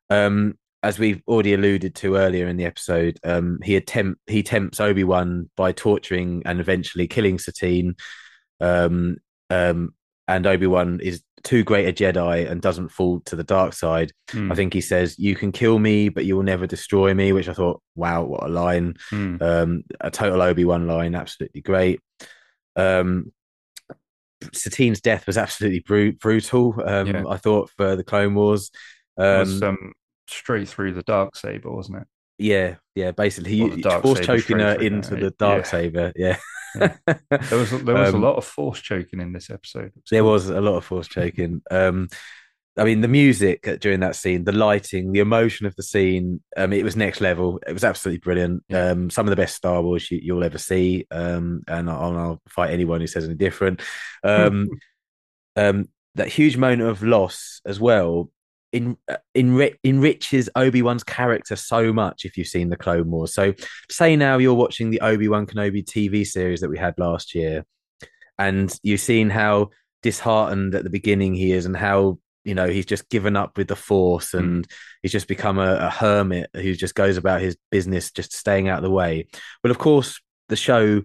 Um, 0.09 0.57
as 0.83 0.97
we've 0.97 1.21
already 1.27 1.53
alluded 1.53 1.93
to 1.93 2.15
earlier 2.15 2.47
in 2.47 2.57
the 2.57 2.65
episode, 2.65 3.19
um, 3.23 3.59
he 3.63 3.75
attempt 3.75 4.19
he 4.27 4.41
tempts 4.41 4.79
Obi 4.79 5.03
Wan 5.03 5.49
by 5.55 5.71
torturing 5.71 6.41
and 6.45 6.59
eventually 6.59 7.07
killing 7.07 7.37
Satine. 7.37 7.95
Um, 8.59 9.17
um, 9.51 9.93
and 10.27 10.47
Obi 10.47 10.65
Wan 10.65 10.99
is 11.01 11.21
too 11.43 11.63
great 11.63 11.87
a 11.87 11.93
Jedi 11.93 12.49
and 12.49 12.61
doesn't 12.61 12.89
fall 12.89 13.19
to 13.21 13.35
the 13.35 13.43
dark 13.43 13.73
side. 13.73 14.11
Mm. 14.29 14.51
I 14.51 14.55
think 14.55 14.73
he 14.73 14.81
says, 14.81 15.17
"You 15.17 15.35
can 15.35 15.51
kill 15.51 15.79
me, 15.79 16.09
but 16.09 16.25
you 16.25 16.35
will 16.35 16.43
never 16.43 16.67
destroy 16.67 17.13
me," 17.13 17.33
which 17.33 17.49
I 17.49 17.53
thought, 17.53 17.81
wow, 17.95 18.23
what 18.23 18.43
a 18.43 18.47
line! 18.47 18.95
Mm. 19.11 19.41
Um, 19.41 19.83
a 19.99 20.11
total 20.11 20.41
Obi 20.41 20.65
Wan 20.65 20.87
line, 20.87 21.15
absolutely 21.15 21.61
great. 21.61 21.99
Um, 22.75 23.31
Satine's 24.53 25.01
death 25.01 25.27
was 25.27 25.37
absolutely 25.37 25.79
bru- 25.79 26.13
brutal. 26.13 26.81
Um, 26.83 27.07
yeah. 27.07 27.23
I 27.27 27.37
thought 27.37 27.69
for 27.77 27.95
the 27.95 28.03
Clone 28.03 28.35
Wars, 28.35 28.71
um, 29.17 29.39
was, 29.39 29.61
um, 29.61 29.93
straight 30.27 30.67
through 30.67 30.93
the 30.93 31.03
dark 31.03 31.35
saber, 31.35 31.71
wasn't 31.71 32.01
it? 32.01 32.07
Yeah, 32.37 32.75
yeah. 32.95 33.11
Basically, 33.11 33.51
he 33.51 33.81
force 33.83 34.19
choking 34.21 34.59
her 34.59 34.73
into 34.73 35.15
the 35.15 35.31
dark 35.31 35.65
yeah. 35.65 35.69
saber. 35.69 36.13
Yeah. 36.15 36.37
Yeah. 36.75 36.95
There 37.05 37.57
was 37.57 37.71
there 37.83 37.95
was 37.95 38.13
um, 38.13 38.23
a 38.23 38.25
lot 38.25 38.37
of 38.37 38.45
force 38.45 38.79
choking 38.79 39.19
in 39.19 39.33
this 39.33 39.49
episode. 39.49 39.91
There 40.09 40.21
cool. 40.21 40.31
was 40.31 40.49
a 40.49 40.61
lot 40.61 40.75
of 40.75 40.85
force 40.85 41.07
choking. 41.07 41.61
Um, 41.69 42.07
I 42.77 42.85
mean, 42.85 43.01
the 43.01 43.07
music 43.07 43.67
during 43.81 43.99
that 43.99 44.15
scene, 44.15 44.45
the 44.45 44.53
lighting, 44.53 45.11
the 45.11 45.19
emotion 45.19 45.65
of 45.65 45.75
the 45.75 45.83
scene, 45.83 46.41
um, 46.55 46.71
it 46.71 46.85
was 46.85 46.95
next 46.95 47.19
level. 47.19 47.59
It 47.67 47.73
was 47.73 47.83
absolutely 47.83 48.19
brilliant. 48.19 48.63
Yeah. 48.69 48.91
Um, 48.91 49.09
some 49.09 49.27
of 49.27 49.29
the 49.29 49.35
best 49.35 49.55
Star 49.55 49.81
Wars 49.81 50.09
you, 50.09 50.33
will 50.33 50.43
ever 50.43 50.57
see. 50.57 51.05
Um, 51.11 51.63
and 51.67 51.89
I'll, 51.89 52.17
I'll, 52.17 52.41
fight 52.47 52.71
anyone 52.71 53.01
who 53.01 53.07
says 53.07 53.25
any 53.25 53.35
different. 53.35 53.81
Um, 54.23 54.69
um, 55.55 55.89
that 56.13 56.27
huge 56.27 56.55
moment 56.55 56.83
of 56.83 57.01
loss 57.01 57.59
as 57.65 57.79
well 57.79 58.29
in, 58.71 58.97
uh, 59.09 59.17
enri- 59.35 59.75
enriches 59.83 60.49
Obi 60.55 60.81
Wan's 60.81 61.03
character 61.03 61.55
so 61.55 61.91
much. 61.91 62.25
If 62.25 62.37
you've 62.37 62.47
seen 62.47 62.69
the 62.69 62.77
Clone 62.77 63.09
Wars, 63.09 63.33
so 63.33 63.53
say 63.89 64.15
now 64.15 64.37
you're 64.37 64.53
watching 64.53 64.89
the 64.89 65.01
Obi 65.01 65.27
Wan 65.27 65.45
Kenobi 65.45 65.83
TV 65.83 66.25
series 66.25 66.61
that 66.61 66.69
we 66.69 66.77
had 66.77 66.95
last 66.97 67.35
year, 67.35 67.65
and 68.37 68.73
you've 68.83 69.01
seen 69.01 69.29
how 69.29 69.69
disheartened 70.03 70.73
at 70.75 70.83
the 70.83 70.89
beginning 70.89 71.35
he 71.35 71.51
is, 71.51 71.65
and 71.65 71.75
how 71.75 72.19
you 72.43 72.55
know 72.55 72.67
he's 72.67 72.85
just 72.85 73.09
given 73.09 73.35
up 73.35 73.57
with 73.57 73.67
the 73.67 73.75
Force, 73.75 74.33
and 74.33 74.67
mm. 74.67 74.71
he's 75.01 75.11
just 75.11 75.27
become 75.27 75.59
a, 75.59 75.75
a 75.75 75.89
hermit 75.89 76.49
who 76.53 76.73
just 76.73 76.95
goes 76.95 77.17
about 77.17 77.41
his 77.41 77.57
business, 77.71 78.11
just 78.11 78.33
staying 78.33 78.69
out 78.69 78.79
of 78.79 78.83
the 78.83 78.91
way. 78.91 79.27
Well, 79.63 79.71
of 79.71 79.77
course, 79.77 80.19
the 80.49 80.55
show 80.55 81.03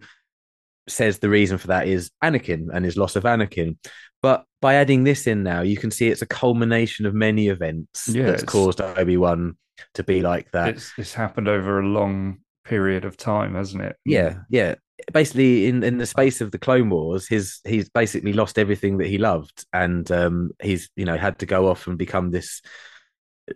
says 0.88 1.18
the 1.18 1.28
reason 1.28 1.58
for 1.58 1.68
that 1.68 1.88
is 1.88 2.10
Anakin 2.22 2.68
and 2.72 2.84
his 2.84 2.96
loss 2.96 3.16
of 3.16 3.24
Anakin. 3.24 3.76
But 4.22 4.44
by 4.60 4.74
adding 4.74 5.04
this 5.04 5.26
in 5.26 5.42
now, 5.42 5.62
you 5.62 5.76
can 5.76 5.90
see 5.90 6.08
it's 6.08 6.22
a 6.22 6.26
culmination 6.26 7.06
of 7.06 7.14
many 7.14 7.48
events 7.48 8.08
yeah, 8.08 8.26
that's 8.26 8.42
caused 8.42 8.80
Obi 8.80 9.16
Wan 9.16 9.56
to 9.94 10.02
be 10.02 10.22
like 10.22 10.50
that. 10.52 10.70
It's, 10.70 10.92
it's 10.96 11.14
happened 11.14 11.48
over 11.48 11.80
a 11.80 11.86
long 11.86 12.38
period 12.64 13.04
of 13.04 13.16
time, 13.16 13.54
hasn't 13.54 13.82
it? 13.82 13.96
Yeah, 14.04 14.38
yeah. 14.48 14.76
Basically, 15.12 15.66
in, 15.66 15.84
in 15.84 15.98
the 15.98 16.06
space 16.06 16.40
of 16.40 16.50
the 16.50 16.58
Clone 16.58 16.88
Wars, 16.90 17.28
his 17.28 17.60
he's 17.64 17.88
basically 17.90 18.32
lost 18.32 18.58
everything 18.58 18.98
that 18.98 19.06
he 19.06 19.18
loved, 19.18 19.64
and 19.72 20.10
um, 20.10 20.50
he's 20.62 20.88
you 20.96 21.04
know 21.04 21.16
had 21.16 21.38
to 21.40 21.46
go 21.46 21.68
off 21.68 21.86
and 21.86 21.98
become 21.98 22.30
this 22.30 22.62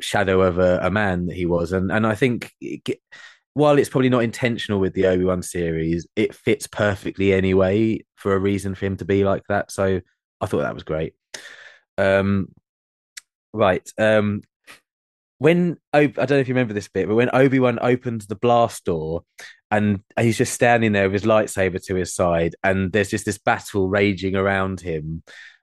shadow 0.01 0.43
of 0.43 0.59
a, 0.59 0.81
a 0.83 0.91
man 0.91 1.27
that 1.27 1.37
he 1.37 1.47
was, 1.47 1.73
and 1.73 1.91
and 1.91 2.07
I 2.07 2.15
think. 2.15 2.53
It, 2.61 3.01
while 3.55 3.79
it's 3.79 3.89
probably 3.89 4.09
not 4.09 4.23
intentional 4.23 4.81
with 4.81 4.95
the 4.95 5.07
Obi 5.07 5.25
Wan 5.25 5.43
series, 5.43 6.07
it 6.17 6.35
fits 6.35 6.67
perfectly 6.67 7.33
anyway 7.33 8.05
for 8.15 8.35
a 8.35 8.39
reason 8.39 8.75
for 8.75 8.87
him 8.87 8.97
to 8.99 9.05
be 9.05 9.25
like 9.25 9.43
that. 9.49 9.71
So 9.71 10.01
I 10.41 10.47
thought 10.47 10.63
that 10.63 10.75
was 10.75 10.85
great. 10.85 11.15
Um, 11.99 12.53
right. 13.53 13.89
Um, 13.99 14.43
when 15.39 15.79
I 15.93 16.07
don't 16.07 16.31
know 16.31 16.37
if 16.37 16.49
you 16.49 16.55
remember 16.55 16.75
this 16.75 16.89
bit, 16.89 17.09
but 17.09 17.15
when 17.15 17.31
Obi 17.33 17.59
Wan 17.59 17.79
opens 17.81 18.27
the 18.27 18.37
blast 18.37 18.85
door 18.85 19.23
and 19.71 20.03
he's 20.19 20.37
just 20.37 20.53
standing 20.53 20.93
there 20.93 21.09
with 21.09 21.23
his 21.23 21.29
lightsaber 21.29 21.83
to 21.87 21.95
his 21.95 22.15
side, 22.15 22.55
and 22.63 22.93
there's 22.93 23.09
just 23.09 23.25
this 23.25 23.39
battle 23.39 23.89
raging 23.89 24.37
around 24.37 24.81
him, 24.81 25.23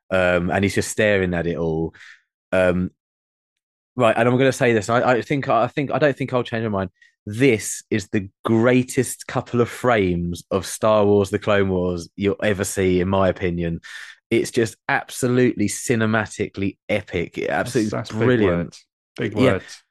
um, 0.09 0.49
and 0.49 0.63
he's 0.63 0.73
just 0.73 0.89
staring 0.89 1.33
at 1.35 1.45
it 1.45 1.57
all. 1.57 1.93
Um, 2.51 2.89
right, 3.95 4.15
and 4.17 4.27
I'm 4.27 4.35
going 4.35 4.49
to 4.49 4.51
say 4.51 4.73
this. 4.73 4.89
I, 4.89 5.11
I 5.11 5.21
think 5.21 5.47
I 5.47 5.67
think 5.67 5.91
I 5.91 5.99
don't 5.99 6.17
think 6.17 6.33
I'll 6.33 6.43
change 6.43 6.63
my 6.63 6.69
mind. 6.69 6.89
This 7.29 7.83
is 7.89 8.07
the 8.09 8.29
greatest 8.45 9.27
couple 9.27 9.59
of 9.59 9.69
frames 9.69 10.43
of 10.49 10.65
Star 10.65 11.05
Wars: 11.05 11.29
The 11.29 11.39
Clone 11.39 11.69
Wars 11.69 12.09
you'll 12.15 12.35
ever 12.41 12.63
see, 12.63 13.01
in 13.01 13.09
my 13.09 13.27
opinion 13.27 13.81
it's 14.29 14.51
just 14.51 14.75
absolutely 14.89 15.67
cinematically 15.67 16.77
epic. 16.89 17.37
Absolutely 17.39 17.89
that's, 17.89 18.09
that's 18.09 18.11
brilliant. 18.11 18.77
Big 19.15 19.33
words. 19.33 19.35
Big 19.35 19.35
words. 19.35 19.83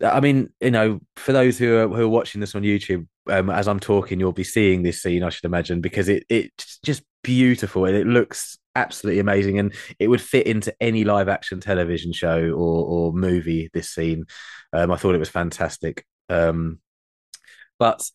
Yeah. 0.00 0.14
I 0.14 0.20
mean, 0.20 0.50
you 0.60 0.70
know, 0.70 1.00
for 1.16 1.32
those 1.32 1.56
who 1.58 1.76
are 1.76 1.88
who 1.88 2.02
are 2.02 2.08
watching 2.08 2.40
this 2.40 2.54
on 2.54 2.62
YouTube, 2.62 3.06
um, 3.30 3.50
as 3.50 3.68
I'm 3.68 3.80
talking, 3.80 4.18
you'll 4.18 4.32
be 4.32 4.44
seeing 4.44 4.82
this 4.82 5.02
scene, 5.02 5.22
I 5.22 5.28
should 5.28 5.44
imagine, 5.44 5.80
because 5.80 6.08
it 6.08 6.24
it's 6.28 6.78
just 6.84 7.02
beautiful 7.22 7.84
and 7.86 7.96
it 7.96 8.06
looks 8.06 8.58
absolutely 8.74 9.20
amazing, 9.20 9.58
and 9.58 9.72
it 9.98 10.08
would 10.08 10.20
fit 10.20 10.46
into 10.46 10.74
any 10.80 11.04
live 11.04 11.28
action 11.28 11.60
television 11.60 12.12
show 12.12 12.50
or 12.50 12.84
or 12.84 13.12
movie. 13.12 13.70
This 13.72 13.90
scene, 13.90 14.24
um, 14.72 14.90
I 14.90 14.96
thought 14.96 15.14
it 15.14 15.18
was 15.18 15.30
fantastic. 15.30 16.04
Um, 16.28 16.80
but 17.84 18.10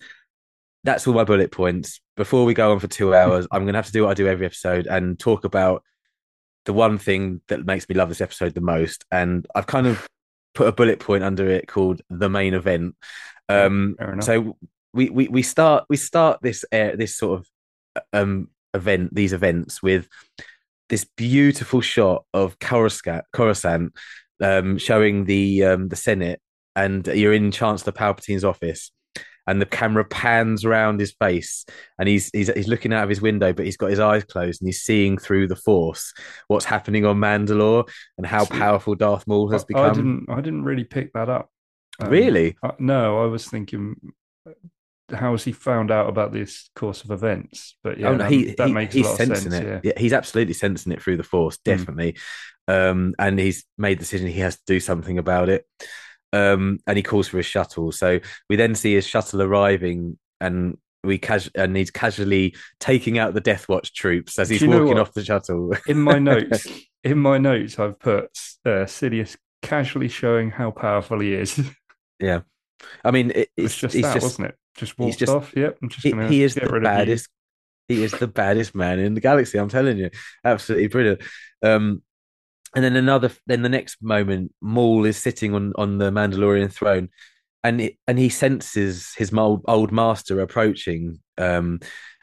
that's 0.83 1.05
all 1.05 1.13
my 1.13 1.23
bullet 1.23 1.51
points. 1.51 2.01
Before 2.17 2.43
we 2.43 2.55
go 2.55 2.71
on 2.71 2.79
for 2.79 2.87
two 2.87 3.13
hours, 3.13 3.45
I'm 3.51 3.65
going 3.65 3.73
to 3.73 3.77
have 3.77 3.85
to 3.85 3.91
do 3.91 4.01
what 4.03 4.09
I 4.09 4.13
do 4.15 4.27
every 4.27 4.47
episode 4.47 4.87
and 4.87 5.19
talk 5.19 5.43
about 5.43 5.83
the 6.65 6.73
one 6.73 6.97
thing 6.97 7.41
that 7.49 7.67
makes 7.67 7.87
me 7.87 7.93
love 7.93 8.09
this 8.09 8.19
episode 8.19 8.55
the 8.55 8.61
most. 8.61 9.05
And 9.11 9.45
I've 9.53 9.67
kind 9.67 9.85
of 9.85 10.07
put 10.55 10.67
a 10.67 10.71
bullet 10.71 10.99
point 10.99 11.23
under 11.23 11.47
it 11.47 11.67
called 11.67 12.01
the 12.09 12.29
main 12.29 12.55
event. 12.55 12.95
Um, 13.47 13.95
so 14.21 14.57
we, 14.91 15.11
we 15.11 15.27
we 15.27 15.43
start 15.43 15.85
we 15.87 15.97
start 15.97 16.39
this 16.41 16.65
uh, 16.71 16.95
this 16.95 17.15
sort 17.15 17.39
of 17.39 17.47
um 18.11 18.49
event 18.73 19.13
these 19.13 19.33
events 19.33 19.83
with 19.83 20.07
this 20.89 21.05
beautiful 21.15 21.81
shot 21.81 22.25
of 22.33 22.57
Coruscant, 22.57 23.23
Coruscant 23.33 23.93
um, 24.41 24.79
showing 24.79 25.25
the 25.25 25.63
um, 25.63 25.89
the 25.89 25.95
Senate, 25.95 26.41
and 26.75 27.05
you're 27.05 27.33
in 27.33 27.51
Chancellor 27.51 27.93
Palpatine's 27.93 28.43
office, 28.43 28.91
and 29.49 29.59
the 29.59 29.65
camera 29.65 30.05
pans 30.05 30.63
around 30.63 30.99
his 30.99 31.11
face 31.13 31.65
and 31.97 32.07
he's 32.07 32.29
he's 32.33 32.53
he's 32.53 32.67
looking 32.67 32.93
out 32.93 33.03
of 33.03 33.09
his 33.09 33.19
window 33.19 33.51
but 33.51 33.65
he's 33.65 33.77
got 33.77 33.89
his 33.89 33.99
eyes 33.99 34.23
closed 34.23 34.61
and 34.61 34.67
he's 34.67 34.81
seeing 34.81 35.17
through 35.17 35.47
the 35.47 35.55
force 35.55 36.13
what's 36.47 36.65
happening 36.65 37.03
on 37.03 37.17
Mandalore 37.17 37.89
and 38.19 38.27
how 38.27 38.45
powerful 38.45 38.93
Darth 38.93 39.25
Maul 39.25 39.49
has 39.49 39.65
become. 39.65 39.89
I 39.89 39.93
didn't 39.93 40.25
I 40.29 40.41
didn't 40.41 40.65
really 40.65 40.83
pick 40.83 41.13
that 41.13 41.29
up. 41.29 41.49
Um, 41.99 42.09
really? 42.09 42.57
I, 42.63 42.73
no, 42.77 43.23
I 43.23 43.25
was 43.25 43.47
thinking 43.47 43.95
how 45.11 45.31
has 45.31 45.43
he 45.43 45.51
found 45.51 45.89
out 45.89 46.07
about 46.07 46.31
this 46.31 46.69
course 46.75 47.03
of 47.03 47.09
events? 47.09 47.75
But 47.83 47.97
yeah, 47.97 48.09
oh, 48.09 48.15
no, 48.17 48.25
he, 48.25 48.53
that, 48.53 48.67
he, 48.67 48.73
makes 48.73 48.93
he's 48.93 49.09
sensing 49.15 49.51
sense, 49.51 49.55
it. 49.55 49.67
Yeah. 49.67 49.79
yeah. 49.83 49.99
he's 49.99 50.13
absolutely 50.13 50.53
sensing 50.53 50.91
it 50.91 51.01
through 51.01 51.17
the 51.17 51.23
force, 51.23 51.55
hmm. 51.55 51.71
definitely. 51.71 52.17
Mm. 52.69 52.91
Um, 52.91 53.15
and 53.17 53.39
he's 53.39 53.65
made 53.79 53.97
the 53.97 54.03
decision 54.03 54.27
he 54.27 54.41
has 54.41 54.57
to 54.57 54.61
do 54.67 54.79
something 54.79 55.17
about 55.17 55.49
it 55.49 55.65
um, 56.33 56.79
and 56.87 56.97
he 56.97 57.03
calls 57.03 57.27
for 57.27 57.37
his 57.37 57.45
shuttle. 57.45 57.91
So 57.91 58.19
we 58.49 58.55
then 58.55 58.75
see 58.75 58.93
his 58.93 59.07
shuttle 59.07 59.41
arriving, 59.41 60.17
and 60.39 60.77
we 61.03 61.17
cas- 61.17 61.49
and 61.55 61.75
he's 61.75 61.91
casually 61.91 62.55
taking 62.79 63.17
out 63.17 63.33
the 63.33 63.41
Death 63.41 63.69
Watch 63.69 63.93
troops 63.93 64.37
as 64.39 64.49
he's 64.49 64.65
walking 64.65 64.99
off 64.99 65.13
the 65.13 65.23
shuttle. 65.23 65.73
in 65.87 65.99
my 65.99 66.19
notes, 66.19 66.67
in 67.03 67.17
my 67.19 67.37
notes, 67.37 67.79
I've 67.79 67.99
put 67.99 68.25
uh, 68.65 68.85
Sidious 68.85 69.37
casually 69.61 70.09
showing 70.09 70.51
how 70.51 70.71
powerful 70.71 71.19
he 71.19 71.33
is. 71.33 71.59
yeah, 72.19 72.41
I 73.03 73.11
mean, 73.11 73.31
it, 73.33 73.49
it's, 73.57 73.77
just 73.77 73.95
that, 73.95 74.13
just, 74.13 74.23
wasn't 74.23 74.49
it? 74.49 74.55
Just 74.75 74.97
walked 74.99 75.19
just, 75.19 75.31
off. 75.31 75.53
Yep, 75.55 75.77
I'm 75.81 75.89
just 75.89 76.05
he, 76.05 76.27
he 76.27 76.43
is 76.43 76.55
the 76.55 76.79
baddest. 76.81 77.29
He 77.87 78.03
is 78.03 78.11
the 78.11 78.27
baddest 78.27 78.75
man 78.75 78.99
in 78.99 79.15
the 79.15 79.21
galaxy. 79.21 79.57
I'm 79.57 79.69
telling 79.69 79.97
you, 79.97 80.11
absolutely 80.45 80.87
brilliant. 80.87 81.21
Um, 81.63 82.03
and 82.75 82.83
then 82.83 82.95
another 82.95 83.31
then 83.47 83.61
the 83.61 83.69
next 83.69 83.97
moment 84.01 84.53
Maul 84.61 85.05
is 85.05 85.17
sitting 85.17 85.53
on 85.53 85.73
on 85.75 85.97
the 85.97 86.11
Mandalorian 86.11 86.71
throne 86.71 87.09
and 87.63 87.81
it, 87.81 87.97
and 88.07 88.17
he 88.17 88.29
senses 88.29 89.13
his 89.17 89.33
old, 89.33 89.63
old 89.67 89.91
master 89.91 90.39
approaching 90.39 91.19
um 91.37 91.79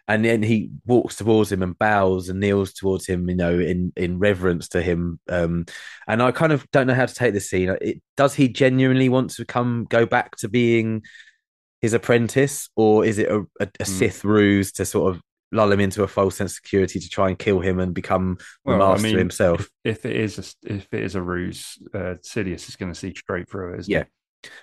and 0.09 0.25
then 0.25 0.43
he 0.43 0.71
walks 0.87 1.17
towards 1.17 1.51
him 1.51 1.63
and 1.63 1.77
bows 1.79 2.29
and 2.29 2.39
kneels 2.39 2.73
towards 2.73 3.07
him 3.07 3.29
you 3.29 3.37
know 3.37 3.59
in 3.59 3.93
in 3.97 4.19
reverence 4.19 4.69
to 4.69 4.83
him 4.83 5.19
um 5.29 5.67
and 6.07 6.23
I 6.23 6.31
kind 6.31 6.53
of 6.53 6.69
don't 6.71 6.87
know 6.87 6.95
how 6.95 7.07
to 7.07 7.15
take 7.15 7.35
this 7.35 7.51
scene 7.51 7.77
it, 7.81 8.03
does 8.17 8.35
he 8.35 8.49
genuinely 8.49 9.09
want 9.09 9.31
to 9.31 9.45
come 9.45 9.87
go 9.89 10.07
back 10.07 10.37
to 10.37 10.49
being 10.49 11.03
his 11.81 11.93
apprentice 11.93 12.69
or 12.77 13.05
is 13.05 13.19
it 13.19 13.29
a, 13.29 13.41
a, 13.61 13.65
a 13.81 13.85
mm. 13.85 13.87
Sith 13.87 14.25
ruse 14.25 14.73
to 14.73 14.85
sort 14.85 15.15
of 15.15 15.23
lull 15.57 15.73
him 15.73 15.81
into 15.81 16.03
a 16.03 16.09
false 16.09 16.37
sense 16.37 16.53
of 16.53 16.57
security 16.57 17.01
to 17.01 17.09
try 17.09 17.29
and 17.29 17.39
kill 17.39 17.61
him 17.61 17.79
and 17.81 17.95
become 17.95 18.39
well, 18.65 18.79
the 18.79 18.85
master 18.85 19.07
I 19.07 19.11
mean, 19.11 19.19
himself. 19.19 19.69
If, 19.85 20.05
if, 20.05 20.07
it 20.07 20.17
is 20.17 20.39
a, 20.39 20.75
if 20.75 20.89
it 20.93 21.03
is 21.03 21.15
a 21.15 21.23
ruse, 21.23 21.79
uh, 21.93 22.15
Sidious 22.23 22.69
is 22.69 22.77
going 22.77 22.93
to 22.93 22.99
see 22.99 23.15
straight 23.15 23.49
through 23.49 23.75
it. 23.75 23.89
yeah. 23.89 24.01
It? 24.01 24.09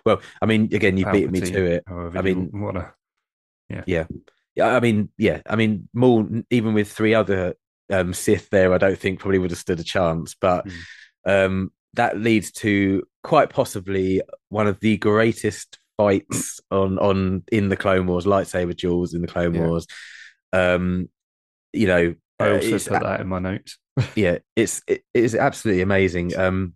Well, 0.05 0.21
I 0.41 0.45
mean, 0.45 0.69
again, 0.73 0.97
you 0.97 1.05
beat 1.11 1.29
me 1.29 1.41
to 1.41 1.65
it. 1.65 1.83
I 1.87 2.21
mean, 2.21 2.51
wanna, 2.53 2.93
yeah, 3.69 3.83
yeah, 3.85 4.05
yeah. 4.55 4.75
I 4.75 4.79
mean, 4.79 5.09
yeah. 5.17 5.41
I 5.49 5.55
mean, 5.55 5.89
Maul, 5.93 6.27
even 6.49 6.73
with 6.73 6.91
three 6.91 7.13
other 7.13 7.55
um, 7.91 8.13
Sith 8.13 8.49
there, 8.49 8.73
I 8.73 8.77
don't 8.77 8.97
think 8.97 9.19
probably 9.19 9.39
would 9.39 9.51
have 9.51 9.59
stood 9.59 9.79
a 9.79 9.83
chance. 9.83 10.35
But 10.39 10.65
mm. 10.67 11.45
um, 11.45 11.71
that 11.93 12.17
leads 12.17 12.51
to 12.51 13.03
quite 13.23 13.49
possibly 13.49 14.21
one 14.49 14.67
of 14.67 14.79
the 14.79 14.97
greatest 14.97 15.79
fights 15.97 16.61
on 16.71 16.99
on 16.99 17.43
in 17.51 17.69
the 17.69 17.77
Clone 17.77 18.07
Wars, 18.07 18.25
lightsaber 18.25 18.75
duels 18.75 19.13
in 19.13 19.21
the 19.21 19.27
Clone 19.27 19.55
yeah. 19.55 19.67
Wars. 19.67 19.87
Um, 20.53 21.09
you 21.73 21.87
know, 21.87 22.15
I 22.39 22.49
uh, 22.49 22.55
also 22.55 22.79
put 22.91 23.03
that 23.03 23.19
in 23.21 23.27
my 23.27 23.39
notes. 23.39 23.77
yeah, 24.15 24.39
it's 24.55 24.81
it 24.87 25.03
is 25.13 25.35
absolutely 25.35 25.81
amazing. 25.81 26.37
Um, 26.37 26.73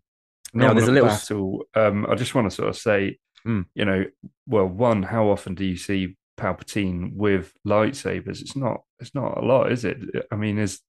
now 0.53 0.73
there's 0.73 0.87
a 0.87 0.91
little 0.91 1.09
battle. 1.09 1.63
Um, 1.75 2.05
I 2.09 2.15
just 2.15 2.35
want 2.35 2.49
to 2.49 2.55
sort 2.55 2.69
of 2.69 2.77
say, 2.77 3.17
mm. 3.45 3.65
you 3.75 3.85
know, 3.85 4.05
well, 4.47 4.65
one, 4.65 5.03
how 5.03 5.29
often 5.29 5.55
do 5.55 5.65
you 5.65 5.77
see 5.77 6.17
Palpatine 6.37 7.13
with 7.15 7.53
lightsabers? 7.65 8.41
It's 8.41 8.55
not. 8.55 8.81
It's 8.99 9.13
not 9.13 9.37
a 9.37 9.45
lot, 9.45 9.71
is 9.71 9.85
it? 9.85 9.97
I 10.31 10.35
mean, 10.35 10.57
is 10.57 10.81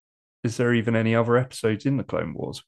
is 0.45 0.57
there 0.57 0.75
even 0.75 0.97
any 0.97 1.15
other 1.15 1.37
episodes 1.37 1.87
in 1.87 1.97
the 1.97 2.05
Clone 2.05 2.35
Wars? 2.35 2.63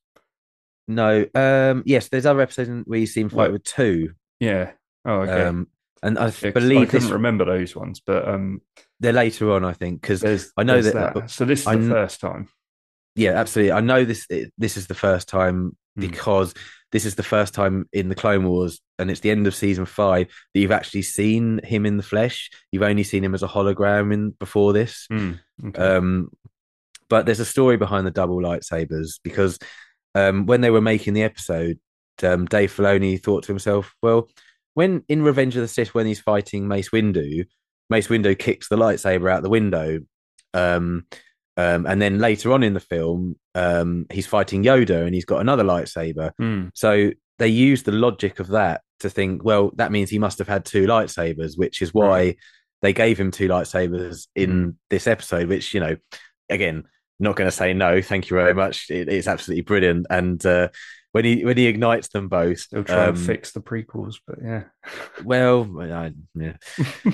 No. 0.88 1.26
Um. 1.34 1.82
Yes, 1.86 2.08
there's 2.08 2.26
other 2.26 2.40
episodes 2.40 2.70
where 2.86 2.98
you 2.98 3.06
see 3.06 3.22
him 3.22 3.30
fight 3.30 3.36
what? 3.36 3.52
with 3.52 3.64
two. 3.64 4.12
Yeah. 4.40 4.72
Oh, 5.04 5.20
okay. 5.22 5.44
Um, 5.44 5.68
and 6.02 6.18
I 6.18 6.32
yeah, 6.42 6.50
believe 6.50 6.80
I 6.80 6.84
couldn't 6.86 7.08
this... 7.08 7.10
remember 7.10 7.44
those 7.44 7.76
ones, 7.76 8.00
but 8.04 8.26
um, 8.26 8.62
they're 9.00 9.12
later 9.12 9.52
on, 9.52 9.64
I 9.64 9.72
think, 9.72 10.00
because 10.00 10.52
I 10.56 10.62
know 10.62 10.80
that, 10.80 11.14
that. 11.14 11.30
So 11.30 11.44
this 11.44 11.60
is 11.60 11.66
I, 11.66 11.76
the 11.76 11.88
first 11.88 12.20
time. 12.20 12.48
Yeah, 13.16 13.32
absolutely. 13.32 13.72
I 13.72 13.80
know 13.80 14.04
this. 14.04 14.26
This 14.56 14.76
is 14.76 14.86
the 14.86 14.94
first 14.94 15.28
time 15.28 15.76
Mm. 15.98 16.02
because 16.02 16.54
this 16.92 17.04
is 17.04 17.14
the 17.14 17.22
first 17.22 17.54
time 17.54 17.88
in 17.92 18.08
the 18.08 18.14
Clone 18.14 18.46
Wars, 18.46 18.80
and 18.98 19.10
it's 19.10 19.20
the 19.20 19.30
end 19.30 19.46
of 19.46 19.54
season 19.54 19.86
five 19.86 20.28
that 20.52 20.60
you've 20.60 20.72
actually 20.72 21.02
seen 21.02 21.60
him 21.64 21.86
in 21.86 21.96
the 21.96 22.02
flesh. 22.02 22.50
You've 22.72 22.82
only 22.82 23.04
seen 23.04 23.24
him 23.24 23.34
as 23.34 23.42
a 23.42 23.48
hologram 23.48 24.12
in 24.12 24.30
before 24.30 24.72
this. 24.72 25.06
Mm, 25.10 25.40
okay. 25.66 25.82
Um, 25.82 26.30
but 27.08 27.26
there's 27.26 27.40
a 27.40 27.44
story 27.44 27.76
behind 27.76 28.06
the 28.06 28.12
double 28.12 28.38
lightsabers 28.40 29.18
because 29.22 29.58
um, 30.14 30.46
when 30.46 30.60
they 30.60 30.70
were 30.70 30.80
making 30.80 31.14
the 31.14 31.22
episode, 31.22 31.78
um, 32.22 32.46
Dave 32.46 32.72
Filoni 32.72 33.20
thought 33.20 33.44
to 33.44 33.52
himself, 33.52 33.94
well, 34.02 34.28
when 34.74 35.02
in 35.08 35.22
Revenge 35.22 35.56
of 35.56 35.62
the 35.62 35.68
Sith, 35.68 35.94
when 35.94 36.06
he's 36.06 36.20
fighting 36.20 36.68
Mace 36.68 36.90
Windu, 36.90 37.46
Mace 37.90 38.08
Windu 38.08 38.38
kicks 38.38 38.68
the 38.68 38.76
lightsaber 38.76 39.30
out 39.30 39.42
the 39.42 39.50
window. 39.50 40.00
Um, 40.54 41.06
um, 41.56 41.86
and 41.86 42.00
then 42.00 42.18
later 42.18 42.52
on 42.52 42.62
in 42.62 42.72
the 42.74 42.80
film, 42.80 43.36
um, 43.54 44.06
he's 44.10 44.26
fighting 44.26 44.62
Yoda 44.64 45.04
and 45.04 45.14
he's 45.14 45.24
got 45.26 45.40
another 45.40 45.64
lightsaber. 45.64 46.30
Mm, 46.40 46.70
So 46.74 47.10
they 47.38 47.48
use 47.48 47.82
the 47.82 47.92
logic 47.92 48.38
of 48.40 48.48
that 48.48 48.80
to 49.00 49.10
think, 49.10 49.44
well, 49.44 49.70
that 49.76 49.92
means 49.92 50.08
he 50.10 50.18
must 50.18 50.38
have 50.38 50.48
had 50.48 50.64
two 50.64 50.86
lightsabers, 50.86 51.58
which 51.58 51.82
is 51.82 51.92
why 51.92 52.08
Right. 52.08 52.36
they 52.82 52.92
gave 52.92 53.18
him 53.18 53.30
two 53.30 53.48
lightsabers 53.48 54.28
in 54.34 54.76
this 54.88 55.06
episode, 55.06 55.48
which, 55.48 55.74
you 55.74 55.80
know, 55.80 55.96
again, 56.48 56.84
not 57.18 57.36
going 57.36 57.48
to 57.48 57.56
say 57.56 57.74
no, 57.74 58.00
thank 58.00 58.30
you 58.30 58.36
very 58.36 58.54
much. 58.54 58.86
It, 58.90 59.08
it's 59.08 59.26
absolutely 59.28 59.62
brilliant. 59.62 60.06
And 60.08 60.44
uh, 60.46 60.68
when 61.12 61.24
he 61.24 61.44
when 61.44 61.56
he 61.58 61.66
ignites 61.66 62.08
them 62.08 62.28
both, 62.28 62.68
They'll 62.70 62.84
try 62.84 63.04
um, 63.04 63.16
and 63.16 63.18
fix 63.18 63.52
the 63.52 63.60
prequels, 63.60 64.16
but 64.26 64.38
yeah. 64.42 64.64
well, 65.24 65.68
I, 65.80 66.12
yeah. 66.34 66.54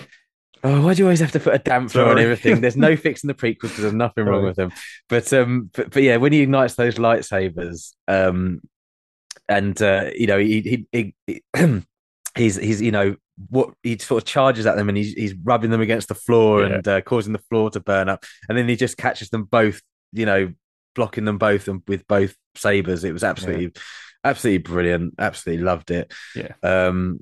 Oh, 0.64 0.84
why 0.84 0.94
do 0.94 0.98
you 1.00 1.04
always 1.06 1.20
have 1.20 1.32
to 1.32 1.40
put 1.40 1.54
a 1.54 1.58
damper 1.58 2.02
on 2.04 2.18
everything? 2.18 2.60
There's 2.60 2.76
no 2.76 2.96
fixing 3.06 3.28
the 3.28 3.34
prequels 3.34 3.60
because 3.62 3.76
there's 3.78 3.92
nothing 3.94 4.24
wrong 4.24 4.44
with 4.44 4.56
them. 4.56 4.72
But 5.08 5.32
um, 5.32 5.70
but, 5.74 5.90
but 5.90 6.02
yeah, 6.02 6.16
when 6.16 6.32
he 6.32 6.40
ignites 6.40 6.74
those 6.74 6.96
lightsabers, 6.96 7.92
um, 8.08 8.60
and 9.48 9.80
uh, 9.80 10.10
you 10.14 10.26
know, 10.26 10.38
he 10.38 10.86
he, 10.92 11.14
he 11.26 11.42
he's 12.34 12.56
he's 12.56 12.82
you 12.82 12.90
know 12.90 13.16
what 13.50 13.70
he 13.82 13.98
sort 13.98 14.22
of 14.22 14.26
charges 14.26 14.64
at 14.66 14.76
them 14.76 14.88
and 14.88 14.96
he's 14.96 15.12
he's 15.12 15.34
rubbing 15.44 15.70
them 15.70 15.82
against 15.82 16.08
the 16.08 16.14
floor 16.14 16.62
Yeah. 16.66 16.74
and 16.76 16.88
uh, 16.88 17.00
causing 17.02 17.34
the 17.34 17.42
floor 17.50 17.70
to 17.70 17.80
burn 17.80 18.08
up, 18.08 18.24
and 18.48 18.56
then 18.56 18.68
he 18.68 18.76
just 18.76 18.96
catches 18.96 19.28
them 19.30 19.44
both, 19.44 19.82
you 20.12 20.26
know, 20.26 20.52
blocking 20.94 21.26
them 21.26 21.38
both 21.38 21.68
and 21.68 21.82
with 21.86 22.06
both 22.08 22.34
sabers. 22.56 23.04
It 23.04 23.12
was 23.12 23.22
absolutely 23.24 23.72
absolutely 24.24 24.58
brilliant. 24.58 25.14
Absolutely 25.18 25.64
loved 25.64 25.90
it. 25.90 26.12
Yeah. 26.34 26.52
Um, 26.62 27.20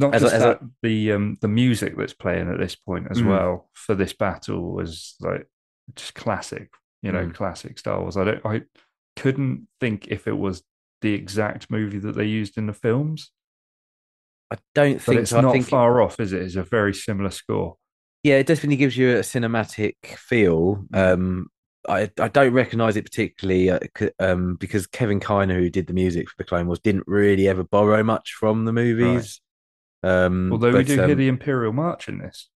Not 0.00 0.14
As 0.14 0.22
just 0.22 0.34
as 0.34 0.42
a- 0.42 0.60
the 0.82 1.12
um 1.12 1.36
the 1.40 1.48
music 1.48 1.96
that's 1.96 2.14
playing 2.14 2.48
at 2.50 2.58
this 2.58 2.74
point 2.74 3.06
as 3.10 3.20
Mm. 3.20 3.26
well 3.28 3.70
for 3.74 3.94
this 3.94 4.12
battle 4.12 4.72
was 4.72 5.14
like 5.20 5.46
just 5.94 6.14
classic, 6.14 6.70
you 7.02 7.12
know, 7.12 7.26
Mm. 7.26 7.34
classic 7.34 7.78
Star 7.78 8.00
Wars. 8.00 8.16
I 8.16 8.24
don't 8.24 8.46
I 8.46 8.62
couldn't 9.16 9.68
think 9.80 10.08
if 10.08 10.26
it 10.26 10.38
was 10.38 10.62
the 11.02 11.12
exact 11.12 11.70
movie 11.70 11.98
that 11.98 12.14
they 12.16 12.24
used 12.26 12.56
in 12.58 12.66
the 12.66 12.72
films, 12.72 13.30
I 14.50 14.56
don't 14.74 14.94
but 14.94 15.02
think 15.02 15.20
it's 15.20 15.30
so. 15.30 15.40
Not 15.40 15.52
think 15.52 15.66
far 15.68 16.00
off, 16.02 16.18
is 16.18 16.32
it? 16.32 16.42
It's 16.42 16.56
a 16.56 16.62
very 16.62 16.94
similar 16.94 17.30
score. 17.30 17.76
Yeah, 18.22 18.36
it 18.36 18.46
definitely 18.46 18.76
gives 18.76 18.96
you 18.96 19.10
a 19.16 19.20
cinematic 19.20 19.94
feel. 20.16 20.84
Mm. 20.92 21.12
Um, 21.12 21.46
I 21.88 22.10
I 22.18 22.28
don't 22.28 22.52
recognize 22.52 22.96
it 22.96 23.04
particularly 23.04 23.70
uh, 23.70 23.78
um, 24.18 24.56
because 24.56 24.86
Kevin 24.86 25.20
Kiner, 25.20 25.54
who 25.54 25.70
did 25.70 25.86
the 25.86 25.94
music 25.94 26.28
for 26.28 26.34
the 26.38 26.44
Clone 26.44 26.66
Wars, 26.66 26.78
didn't 26.80 27.04
really 27.06 27.48
ever 27.48 27.64
borrow 27.64 28.02
much 28.02 28.34
from 28.38 28.64
the 28.66 28.72
movies. 28.72 29.40
Um, 30.02 30.52
Although 30.52 30.68
we 30.68 30.78
but, 30.80 30.86
do 30.86 30.94
hear 30.94 31.04
um, 31.04 31.16
the 31.16 31.28
Imperial 31.28 31.72
March 31.72 32.08
in 32.08 32.18
this. 32.18 32.48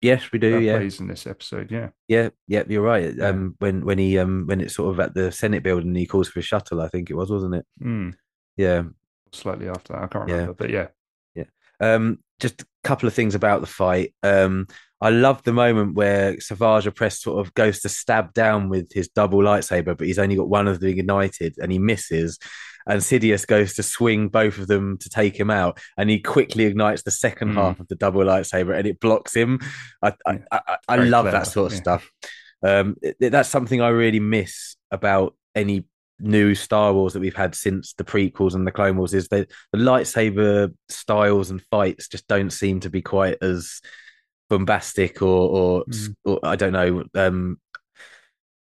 yes, 0.00 0.30
we 0.32 0.38
do. 0.38 0.52
that 0.52 0.62
Yeah, 0.62 0.76
plays 0.78 1.00
in 1.00 1.08
this 1.08 1.26
episode, 1.26 1.70
yeah. 1.70 1.88
yeah, 2.08 2.30
yeah. 2.46 2.62
You're 2.68 2.82
right. 2.82 3.14
Yeah. 3.14 3.28
Um, 3.28 3.56
when 3.58 3.84
when 3.84 3.98
he 3.98 4.18
um 4.18 4.46
when 4.46 4.60
it's 4.60 4.74
sort 4.76 4.92
of 4.94 5.00
at 5.00 5.14
the 5.14 5.32
Senate 5.32 5.62
building, 5.62 5.94
he 5.94 6.06
calls 6.06 6.28
for 6.28 6.38
a 6.40 6.42
shuttle. 6.42 6.80
I 6.80 6.88
think 6.88 7.10
it 7.10 7.14
was, 7.14 7.30
wasn't 7.30 7.56
it? 7.56 7.66
Mm. 7.82 8.14
Yeah. 8.56 8.84
Slightly 9.32 9.68
after 9.68 9.92
that. 9.94 10.02
I 10.02 10.06
can't 10.06 10.28
Yeah. 10.28 10.34
remember, 10.34 10.54
but 10.54 10.70
yeah. 10.70 10.88
yeah. 11.34 11.44
Um, 11.80 12.18
just 12.40 12.62
a 12.62 12.66
couple 12.84 13.06
of 13.06 13.14
things 13.14 13.34
about 13.34 13.60
the 13.60 13.66
fight. 13.66 14.14
Um, 14.22 14.66
I 15.00 15.10
love 15.10 15.42
the 15.42 15.52
moment 15.52 15.94
where 15.94 16.38
Savage 16.40 16.84
Opress 16.84 17.20
sort 17.20 17.44
of 17.44 17.54
goes 17.54 17.80
to 17.80 17.88
stab 17.88 18.34
down 18.34 18.68
with 18.68 18.92
his 18.92 19.08
double 19.08 19.38
lightsaber, 19.38 19.96
but 19.96 20.06
he's 20.06 20.18
only 20.18 20.36
got 20.36 20.48
one 20.48 20.68
of 20.68 20.80
them 20.80 20.90
ignited 20.90 21.54
and 21.58 21.72
he 21.72 21.78
misses. 21.78 22.38
And 22.86 23.00
Sidious 23.00 23.46
goes 23.46 23.74
to 23.74 23.82
swing 23.82 24.28
both 24.28 24.58
of 24.58 24.66
them 24.66 24.98
to 24.98 25.08
take 25.10 25.38
him 25.38 25.50
out, 25.50 25.78
and 25.98 26.08
he 26.10 26.18
quickly 26.18 26.64
ignites 26.64 27.02
the 27.02 27.10
second 27.10 27.50
Mm. 27.52 27.54
half 27.54 27.80
of 27.80 27.88
the 27.88 27.94
double 27.94 28.22
lightsaber, 28.22 28.76
and 28.76 28.86
it 28.86 28.98
blocks 29.00 29.34
him. 29.36 29.60
I 30.02 30.14
I, 30.26 30.40
I, 30.50 30.76
I, 30.88 30.96
love 30.96 31.24
clever, 31.24 31.30
that 31.30 31.46
sort 31.46 31.66
of 31.66 31.72
yeah. 31.74 31.82
stuff. 31.82 32.10
Um, 32.62 32.96
it- 33.02 33.30
that's 33.30 33.48
something 33.50 33.80
I 33.80 33.88
really 33.88 34.20
miss 34.20 34.76
about 34.90 35.36
any 35.54 35.84
new 36.18 36.54
Star 36.54 36.92
Wars 36.92 37.12
that 37.12 37.20
we've 37.20 37.34
had 37.36 37.54
since 37.54 37.92
the 37.94 38.04
prequels 38.04 38.54
and 38.54 38.66
the 38.66 38.72
Clone 38.72 38.96
Wars 38.96 39.14
is 39.14 39.28
that 39.28 39.50
the 39.72 39.78
lightsaber 39.78 40.74
styles 40.88 41.50
and 41.50 41.62
fights 41.70 42.08
just 42.08 42.26
don't 42.28 42.50
seem 42.50 42.80
to 42.80 42.90
be 42.90 43.02
quite 43.02 43.38
as 43.42 43.80
bombastic 44.50 45.22
or 45.22 45.48
or, 45.58 45.84
Mm. 45.86 46.14
or 46.24 46.40
I 46.42 46.56
don't 46.56 46.74
know 46.74 47.04
um 47.14 47.58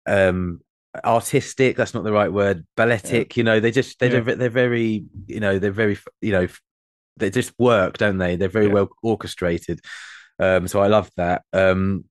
um 0.08 0.60
artistic 1.06 1.76
that's 1.78 1.94
not 1.94 2.04
the 2.04 2.12
right 2.12 2.32
word 2.32 2.66
balletic 2.76 3.38
you 3.38 3.44
know 3.44 3.60
they 3.60 3.72
just 3.72 4.00
they're 4.00 4.14
Yeah. 4.14 4.36
they're 4.36 4.50
very 4.50 5.06
you 5.28 5.40
know 5.40 5.60
they're 5.60 5.72
very 5.84 5.98
you 6.22 6.32
know 6.32 6.48
they 7.18 7.30
just 7.30 7.54
work 7.60 7.98
don't 7.98 8.18
they 8.18 8.36
they're 8.36 8.48
very 8.60 8.68
Yeah. 8.68 8.74
well 8.74 8.90
orchestrated 9.04 9.80
um 10.40 10.68
so 10.68 10.82
I 10.82 10.88
love 10.88 11.10
that 11.18 11.44
um 11.54 12.06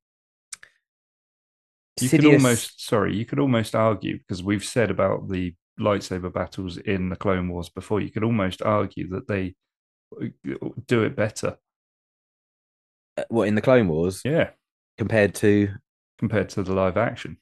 You 2.01 2.09
could 2.09 2.25
almost, 2.25 2.85
sorry, 2.85 3.15
you 3.15 3.25
could 3.25 3.39
almost 3.39 3.75
argue 3.75 4.19
because 4.19 4.43
we've 4.43 4.65
said 4.65 4.91
about 4.91 5.29
the 5.29 5.55
lightsaber 5.79 6.33
battles 6.33 6.77
in 6.79 7.09
the 7.11 7.17
Clone 7.17 7.49
Wars 7.49 7.69
before. 7.69 8.01
You 8.01 8.11
could 8.11 8.25
almost 8.25 8.63
argue 8.63 9.09
that 9.11 9.29
they 9.29 9.55
uh, 10.21 10.69
do 10.87 11.03
it 11.05 11.15
better. 11.15 11.59
What 13.29 13.49
in 13.49 13.55
the 13.55 13.61
Clone 13.63 13.89
Wars 13.89 14.25
Yeah, 14.25 14.51
compared 14.99 15.35
to 15.37 15.71
compared 16.19 16.49
to 16.51 16.63
the 16.63 16.75
live 16.75 16.97
action. 16.97 17.39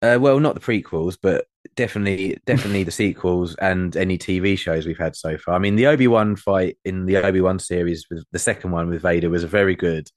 Uh, 0.00 0.16
well, 0.20 0.38
not 0.38 0.54
the 0.54 0.60
prequels, 0.60 1.18
but 1.20 1.46
definitely, 1.74 2.38
definitely 2.46 2.84
the 2.84 2.90
sequels 2.92 3.56
and 3.60 3.96
any 3.96 4.16
TV 4.16 4.54
shows 4.54 4.86
we've 4.86 4.98
had 4.98 5.16
so 5.16 5.36
far. 5.36 5.54
I 5.54 5.58
mean, 5.58 5.74
the 5.74 5.88
Obi 5.88 6.06
Wan 6.06 6.36
fight 6.36 6.78
in 6.84 7.04
the 7.06 7.16
Obi 7.16 7.40
Wan 7.40 7.58
series, 7.58 8.06
with 8.08 8.24
the 8.30 8.38
second 8.38 8.70
one 8.70 8.88
with 8.88 9.02
Vader, 9.02 9.28
was 9.28 9.42
very 9.42 9.74
good, 9.74 10.08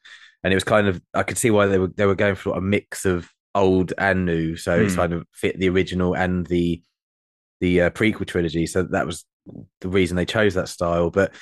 and 0.43 0.53
it 0.53 0.55
was 0.55 0.63
kind 0.63 0.87
of 0.87 1.01
I 1.15 1.23
could 1.23 1.37
see 1.37 1.49
why 1.49 1.65
they 1.65 1.79
were 1.79 1.87
they 1.87 2.05
were 2.05 2.15
going 2.15 2.35
for 2.35 2.55
a 2.55 2.61
mix 2.61 3.05
of 3.05 3.27
old 3.55 3.91
and 3.97 4.25
new, 4.25 4.55
so 4.55 4.79
it's 4.79 4.93
Hmm. 4.93 4.95
kind 4.95 5.13
of 5.13 5.25
fit 5.33 5.57
the 5.59 5.69
original 5.69 6.15
and 6.15 6.45
the 6.45 6.83
the 7.61 7.81
uh, 7.83 7.89
prequel 7.91 8.27
trilogy. 8.27 8.67
So 8.67 8.83
that 8.83 9.05
was 9.05 9.25
the 9.81 9.89
reason 9.89 10.17
they 10.17 10.25
chose 10.25 10.53
that 10.55 10.69
style, 10.69 11.09
but. 11.11 11.33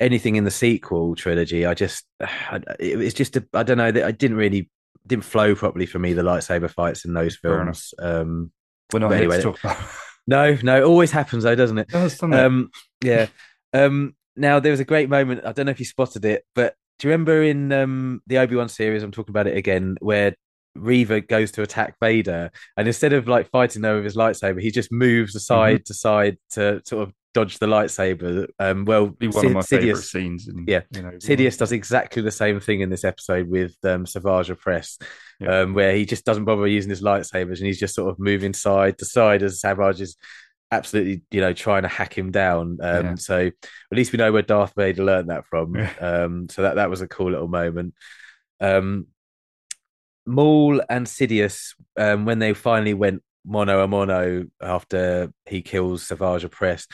Anything 0.00 0.36
in 0.36 0.44
the 0.44 0.50
sequel 0.50 1.14
trilogy, 1.14 1.66
I 1.66 1.74
just, 1.74 2.04
it 2.80 2.98
was 2.98 3.14
just, 3.14 3.36
a, 3.36 3.46
I 3.54 3.62
don't 3.62 3.78
know, 3.78 3.90
that 3.90 4.04
I 4.04 4.10
didn't 4.10 4.36
really 4.36 4.70
didn't 5.06 5.24
flow 5.24 5.54
properly 5.54 5.86
for 5.86 5.98
me 5.98 6.12
the 6.12 6.22
lightsaber 6.22 6.70
fights 6.70 7.04
in 7.04 7.12
those 7.12 7.36
films. 7.36 7.92
Um, 7.98 8.52
We're 8.92 9.00
not 9.00 9.12
anyway, 9.12 9.36
to 9.36 9.42
talk 9.42 9.60
about. 9.60 9.78
no, 10.26 10.56
no, 10.62 10.78
it 10.78 10.84
always 10.84 11.10
happens 11.10 11.44
though, 11.44 11.54
doesn't 11.54 11.78
it? 11.78 11.88
It 11.88 11.92
does, 11.92 12.12
doesn't 12.14 12.32
it? 12.32 12.40
Um, 12.40 12.70
yeah. 13.02 13.26
Um, 13.72 14.14
now 14.36 14.60
there 14.60 14.70
was 14.70 14.80
a 14.80 14.84
great 14.84 15.08
moment. 15.08 15.44
I 15.44 15.52
don't 15.52 15.66
know 15.66 15.72
if 15.72 15.80
you 15.80 15.86
spotted 15.86 16.24
it, 16.24 16.44
but 16.54 16.74
do 16.98 17.08
you 17.08 17.12
remember 17.12 17.42
in 17.42 17.72
um 17.72 18.22
the 18.26 18.38
Obi 18.38 18.56
Wan 18.56 18.68
series? 18.68 19.02
I'm 19.02 19.10
talking 19.10 19.32
about 19.32 19.46
it 19.46 19.56
again, 19.56 19.96
where 20.00 20.34
Reva 20.74 21.20
goes 21.20 21.52
to 21.52 21.62
attack 21.62 21.96
Vader, 22.00 22.50
and 22.76 22.86
instead 22.86 23.12
of 23.12 23.28
like 23.28 23.50
fighting 23.50 23.82
there 23.82 23.96
with 23.96 24.04
his 24.04 24.16
lightsaber, 24.16 24.60
he 24.60 24.70
just 24.70 24.92
moves 24.92 25.34
aside 25.34 25.84
to 25.86 25.94
side 25.94 26.38
to 26.50 26.80
sort 26.84 27.08
of 27.08 27.14
dodge 27.34 27.58
the 27.58 27.66
lightsaber. 27.66 28.46
Um, 28.58 28.84
well, 28.84 29.06
Be 29.06 29.28
one 29.28 29.32
Sid- 29.40 29.44
of 29.46 29.52
my 29.52 29.62
favorite 29.62 29.96
scenes. 30.02 30.48
Yeah. 30.66 30.82
you 30.94 31.02
know, 31.02 31.10
Sidious 31.12 31.58
does 31.58 31.72
exactly 31.72 32.20
the 32.22 32.30
same 32.30 32.60
thing 32.60 32.80
in 32.80 32.90
this 32.90 33.04
episode 33.04 33.48
with 33.48 33.74
um, 33.84 34.04
Savage 34.06 34.48
Opress, 34.50 35.00
Yeah. 35.40 35.60
um, 35.60 35.74
where 35.74 35.94
he 35.94 36.04
just 36.04 36.24
doesn't 36.24 36.44
bother 36.44 36.66
using 36.66 36.90
his 36.90 37.02
lightsabers 37.02 37.58
and 37.58 37.66
he's 37.66 37.80
just 37.80 37.94
sort 37.94 38.10
of 38.10 38.18
moving 38.18 38.52
side 38.52 38.98
to 38.98 39.04
side 39.04 39.42
as 39.42 39.60
Savage 39.60 40.00
is 40.00 40.16
absolutely, 40.70 41.22
you 41.30 41.40
know, 41.40 41.52
trying 41.52 41.82
to 41.82 41.88
hack 41.88 42.16
him 42.16 42.30
down. 42.30 42.78
Um, 42.82 43.04
Yeah. 43.06 43.14
So 43.16 43.46
at 43.46 43.52
least 43.96 44.12
we 44.12 44.16
know 44.18 44.32
where 44.32 44.42
Darth 44.42 44.72
Vader 44.76 45.04
learned 45.04 45.30
that 45.30 45.46
from. 45.46 45.74
Yeah. 45.76 45.90
Um, 46.00 46.48
so 46.50 46.62
that 46.62 46.76
that 46.76 46.90
was 46.90 47.00
a 47.00 47.08
cool 47.08 47.30
little 47.30 47.48
moment. 47.48 47.94
Um, 48.60 49.06
Maul 50.26 50.80
and 50.88 51.06
Sidious, 51.06 51.74
um, 51.96 52.24
when 52.26 52.38
they 52.38 52.54
finally 52.54 52.94
went 52.94 53.22
mono 53.44 53.82
a 53.82 53.88
mono 53.88 54.46
after 54.60 55.32
he 55.46 55.62
kills 55.62 56.06
Savage 56.06 56.44
Opress, 56.44 56.86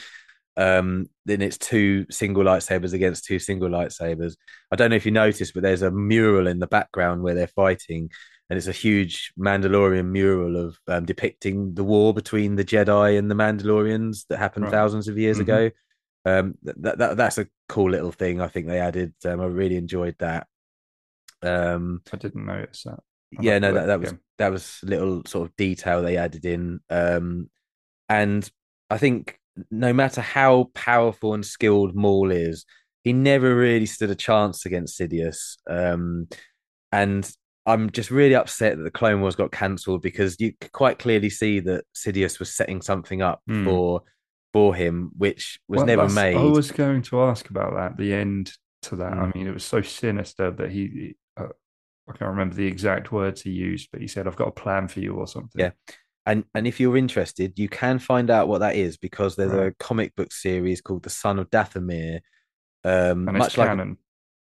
um, 0.59 1.07
then 1.25 1.40
it's 1.40 1.57
two 1.57 2.05
single 2.11 2.42
lightsabers 2.44 2.92
against 2.92 3.25
two 3.25 3.38
single 3.38 3.68
lightsabers. 3.71 4.37
I 4.73 4.77
don't 4.77 4.90
know 4.90 4.97
if 4.97 5.07
you 5.07 5.12
noticed, 5.12 5.55
but 5.55 5.62
there's 5.62 5.83
a 5.83 5.90
mural 5.90 6.47
in 6.49 6.59
the 6.59 6.66
background 6.66 7.23
where 7.23 7.35
they're 7.35 7.47
fighting, 7.47 8.11
and 8.51 8.57
it's 8.57 8.66
a 8.66 8.73
huge 8.73 9.33
Mandalorian 9.38 10.07
mural 10.11 10.57
of 10.57 10.77
um, 10.88 11.05
depicting 11.05 11.75
the 11.75 11.85
war 11.85 12.12
between 12.12 12.57
the 12.57 12.64
Jedi 12.64 13.18
and 13.18 13.31
the 13.31 13.35
Mandalorians 13.37 14.27
that 14.29 14.38
happened 14.38 14.64
Right. 14.64 14.73
thousands 14.73 15.07
of 15.09 15.16
years 15.16 15.38
Mhm. 15.38 15.42
ago. 15.42 15.71
Um, 16.25 16.59
that, 16.64 16.99
that 16.99 17.16
that's 17.16 17.38
a 17.38 17.47
cool 17.68 17.90
little 17.90 18.12
thing. 18.12 18.40
I 18.40 18.49
think 18.49 18.66
they 18.66 18.81
added. 18.81 19.14
Um, 19.25 19.40
I 19.40 19.47
really 19.47 19.77
enjoyed 19.77 20.16
that. 20.18 20.47
Um, 21.42 22.03
I 22.12 22.16
didn't 22.16 22.47
notice 22.47 22.83
that. 22.83 22.99
I'll 23.38 23.44
yeah, 23.44 23.59
no, 23.59 23.73
that, 23.73 23.87
that 23.87 24.01
was 24.01 24.14
that 24.38 24.51
was 24.51 24.81
little 24.83 25.23
sort 25.27 25.49
of 25.49 25.57
detail 25.57 26.03
they 26.03 26.16
added 26.16 26.44
in. 26.44 26.81
Um, 26.90 27.51
and 28.09 28.51
I 28.90 28.99
think 28.99 29.38
no 29.71 29.92
matter 29.92 30.21
how 30.21 30.71
powerful 30.75 31.35
and 31.35 31.44
skilled 31.44 31.94
Maul 31.94 32.31
is, 32.31 32.64
he 33.05 33.12
never 33.12 33.55
really 33.55 33.87
stood 33.87 34.11
a 34.11 34.14
chance 34.14 34.66
against 34.66 34.99
Sidious. 34.99 35.57
Um, 35.68 36.29
and 36.92 37.31
I'm 37.66 37.90
just 37.90 38.11
really 38.11 38.35
upset 38.35 38.77
that 38.77 38.83
the 38.83 38.90
Clone 38.90 39.21
Wars 39.21 39.37
got 39.37 39.53
cancelled 39.53 40.03
because 40.03 40.37
you 40.40 40.53
could 40.61 40.73
quite 40.73 40.99
clearly 40.99 41.31
see 41.31 41.61
that 41.61 41.85
Sidious 41.94 42.38
was 42.38 42.55
setting 42.55 42.81
something 42.83 43.23
up 43.23 43.42
Hmm. 43.47 43.64
for 43.64 44.03
for 44.55 44.75
him, 44.75 45.11
which 45.18 45.61
was 45.68 45.79
Well, 45.79 45.87
never 45.87 46.09
made. 46.09 46.37
I 46.37 46.42
was 46.44 46.71
going 46.71 47.03
to 47.03 47.21
ask 47.21 47.51
about 47.51 47.75
that. 47.75 47.99
The 47.99 48.14
end 48.14 48.51
to 48.83 48.97
that. 48.97 49.12
I 49.12 49.16
Mm. 49.27 49.35
mean, 49.35 49.47
it 49.47 49.53
was 49.53 49.64
so 49.64 49.83
sinister 49.83 50.51
that 50.51 50.71
he. 50.71 51.16
Uh, 51.37 51.49
I 52.09 52.12
can't 52.16 52.31
remember 52.31 52.55
the 52.55 52.66
exact 52.66 53.12
words 53.12 53.42
he 53.42 53.51
used, 53.51 53.90
but 53.92 54.01
he 54.01 54.09
said, 54.09 54.27
"I've 54.27 54.37
got 54.37 54.49
a 54.49 54.53
plan 54.53 54.88
for 54.88 55.01
you" 55.01 55.12
or 55.12 55.27
something. 55.27 55.61
Yeah. 55.61 55.73
And 56.28 56.44
and 56.54 56.66
if 56.66 56.78
you're 56.78 56.96
interested, 56.96 57.58
you 57.58 57.68
can 57.68 57.98
find 57.98 58.30
out 58.30 58.46
what 58.48 58.58
that 58.58 58.76
is 58.76 58.96
because 58.98 59.34
there's 59.34 59.52
a 59.52 59.74
comic 59.80 60.14
book 60.14 60.30
series 60.32 60.80
called 60.80 61.02
The 61.02 61.10
Son 61.10 61.38
of 61.38 61.48
Dathomir. 61.50 62.20
Um, 62.84 63.26
and 63.26 63.30
it's 63.30 63.38
much 63.38 63.58
like 63.58 63.68
canon. 63.68 63.96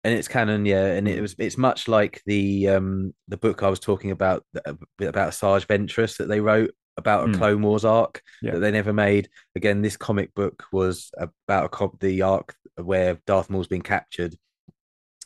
and 0.03 0.13
it's 0.13 0.27
canon, 0.27 0.65
yeah, 0.65 0.87
and 0.97 1.07
it 1.07 1.19
Mm. 1.19 1.21
was 1.21 1.35
it's 1.37 1.57
much 1.57 1.87
like 1.87 2.21
the 2.25 2.67
um 2.69 3.13
the 3.27 3.37
book 3.37 3.61
I 3.63 3.69
was 3.69 3.79
talking 3.79 4.11
about 4.11 4.43
about 4.65 5.29
Asajj 5.31 5.67
Ventress 5.67 6.17
that 6.17 6.27
they 6.27 6.41
wrote 6.41 6.71
about 6.97 7.25
a 7.29 7.31
Mm. 7.31 7.37
Clone 7.37 7.61
Wars 7.61 7.85
arc 7.85 8.21
Yeah. 8.41 8.53
that 8.53 8.59
they 8.59 8.71
never 8.71 8.91
made. 8.91 9.29
Again, 9.55 9.81
this 9.83 9.95
comic 9.95 10.33
book 10.33 10.65
was 10.73 11.11
about 11.17 11.65
a 11.65 11.69
co- 11.69 11.97
the 12.01 12.23
arc 12.23 12.55
where 12.75 13.19
Darth 13.27 13.49
Maul's 13.49 13.67
been 13.67 13.81
captured, 13.83 14.35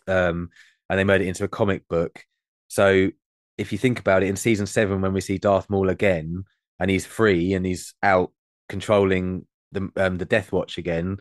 um, 0.08 0.49
and 0.89 0.99
they 0.99 1.03
made 1.03 1.21
it 1.21 1.27
into 1.27 1.45
a 1.45 1.47
comic 1.60 1.88
book. 1.88 2.23
So 2.67 3.12
if 3.58 3.72
you 3.72 3.78
think 3.78 4.00
about 4.00 4.24
it, 4.24 4.28
in 4.30 4.36
season 4.36 4.66
seven, 4.66 5.02
when 5.02 5.13
we 5.13 5.22
see 5.22 5.38
Darth 5.38 5.70
Maul 5.70 5.89
again, 5.89 6.44
and 6.80 6.89
he's 6.89 7.06
free 7.06 7.54
and 7.54 7.66
he's 7.66 7.94
out 8.04 8.32
controlling 8.70 9.46
the 9.72 9.89
um, 9.98 10.18
the 10.18 10.26
Death 10.26 10.52
Watch 10.52 10.78
again, 10.78 11.18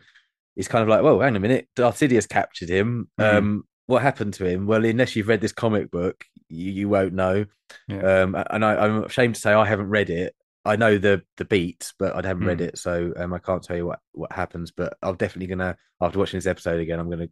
it's 0.55 0.67
kind 0.67 0.83
of 0.83 0.89
like, 0.89 1.03
well, 1.03 1.19
hang 1.19 1.29
on 1.29 1.35
a 1.35 1.39
minute, 1.39 1.67
Darth 1.75 1.97
Sidious 1.99 2.27
captured 2.27 2.69
him. 2.69 3.09
Mhm. 3.19 3.33
Um, 3.37 3.63
what 3.85 4.01
happened 4.01 4.33
to 4.35 4.45
him? 4.45 4.65
Well, 4.65 4.85
unless 4.85 5.15
you've 5.15 5.27
read 5.27 5.41
this 5.41 5.51
comic 5.51 5.91
book, 5.91 6.23
you, 6.47 6.71
you 6.71 6.89
won't 6.89 7.13
know. 7.13 7.45
Yeah. 7.87 8.21
Um, 8.21 8.35
and 8.49 8.63
I, 8.63 8.75
I'm 8.75 9.03
ashamed 9.03 9.35
to 9.35 9.41
say 9.41 9.51
I 9.53 9.65
haven't 9.65 9.89
read 9.89 10.09
it. 10.09 10.35
I 10.65 10.77
know 10.77 10.97
the 10.97 11.21
the 11.37 11.43
beats, 11.45 11.93
but 11.99 12.13
I 12.15 12.25
haven't 12.27 12.45
read 12.47 12.59
Mm. 12.59 12.67
it, 12.67 12.77
so 12.77 13.11
um, 13.17 13.33
I 13.33 13.39
can't 13.39 13.61
tell 13.61 13.75
you 13.75 13.85
what 13.85 13.99
what 14.13 14.31
happens. 14.31 14.71
But 14.71 14.95
I'm 15.03 15.15
definitely 15.17 15.47
gonna 15.47 15.75
after 15.99 16.17
watching 16.19 16.37
this 16.37 16.47
episode 16.47 16.79
again, 16.79 16.99
I'm 16.99 17.09
gonna 17.09 17.27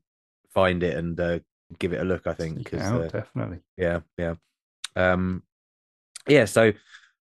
find 0.54 0.84
it 0.84 0.98
and 0.98 1.18
uh, 1.20 1.40
give 1.80 1.94
it 1.94 2.02
a 2.02 2.04
look. 2.04 2.28
I 2.28 2.34
think 2.34 2.58
Seek 2.58 2.68
it 2.68 2.72
because 2.72 2.86
out, 2.88 3.02
uh, 3.02 3.08
definitely. 3.08 3.60
yeah, 3.78 4.00
yeah, 4.18 4.34
um, 4.96 5.44
yeah. 6.28 6.46
So 6.46 6.74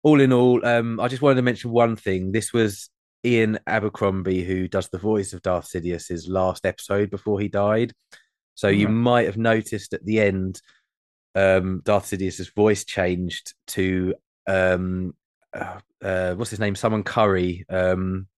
all 0.02 0.20
in 0.20 0.32
all, 0.32 0.64
um, 0.64 1.00
I 1.00 1.08
just 1.08 1.22
wanted 1.22 1.36
to 1.36 1.42
mention 1.42 1.70
one 1.70 1.96
thing. 1.96 2.32
This 2.32 2.52
was 2.52 2.90
Ian 3.24 3.58
Abercrombie 3.66 4.44
who 4.44 4.68
does 4.68 4.88
the 4.88 4.98
voice 4.98 5.32
of 5.32 5.42
Darth 5.42 5.66
Sidious's 5.66 6.28
last 6.28 6.64
episode 6.64 7.10
before 7.10 7.40
he 7.40 7.48
died. 7.48 7.92
So 8.54 8.68
you 8.68 8.88
might 8.88 9.26
have 9.26 9.36
noticed 9.36 9.92
at 9.92 10.04
the 10.04 10.20
end, 10.20 10.60
um, 11.34 11.82
Darth 11.84 12.06
Sidious's 12.06 12.48
voice 12.50 12.84
changed 12.84 13.54
to 13.68 14.14
um, 14.46 15.14
uh, 15.52 15.78
uh, 16.02 16.34
what's 16.34 16.50
his 16.50 16.60
name? 16.60 16.74
Someone 16.74 17.02
Curry. 17.02 17.66
Um, 17.68 18.28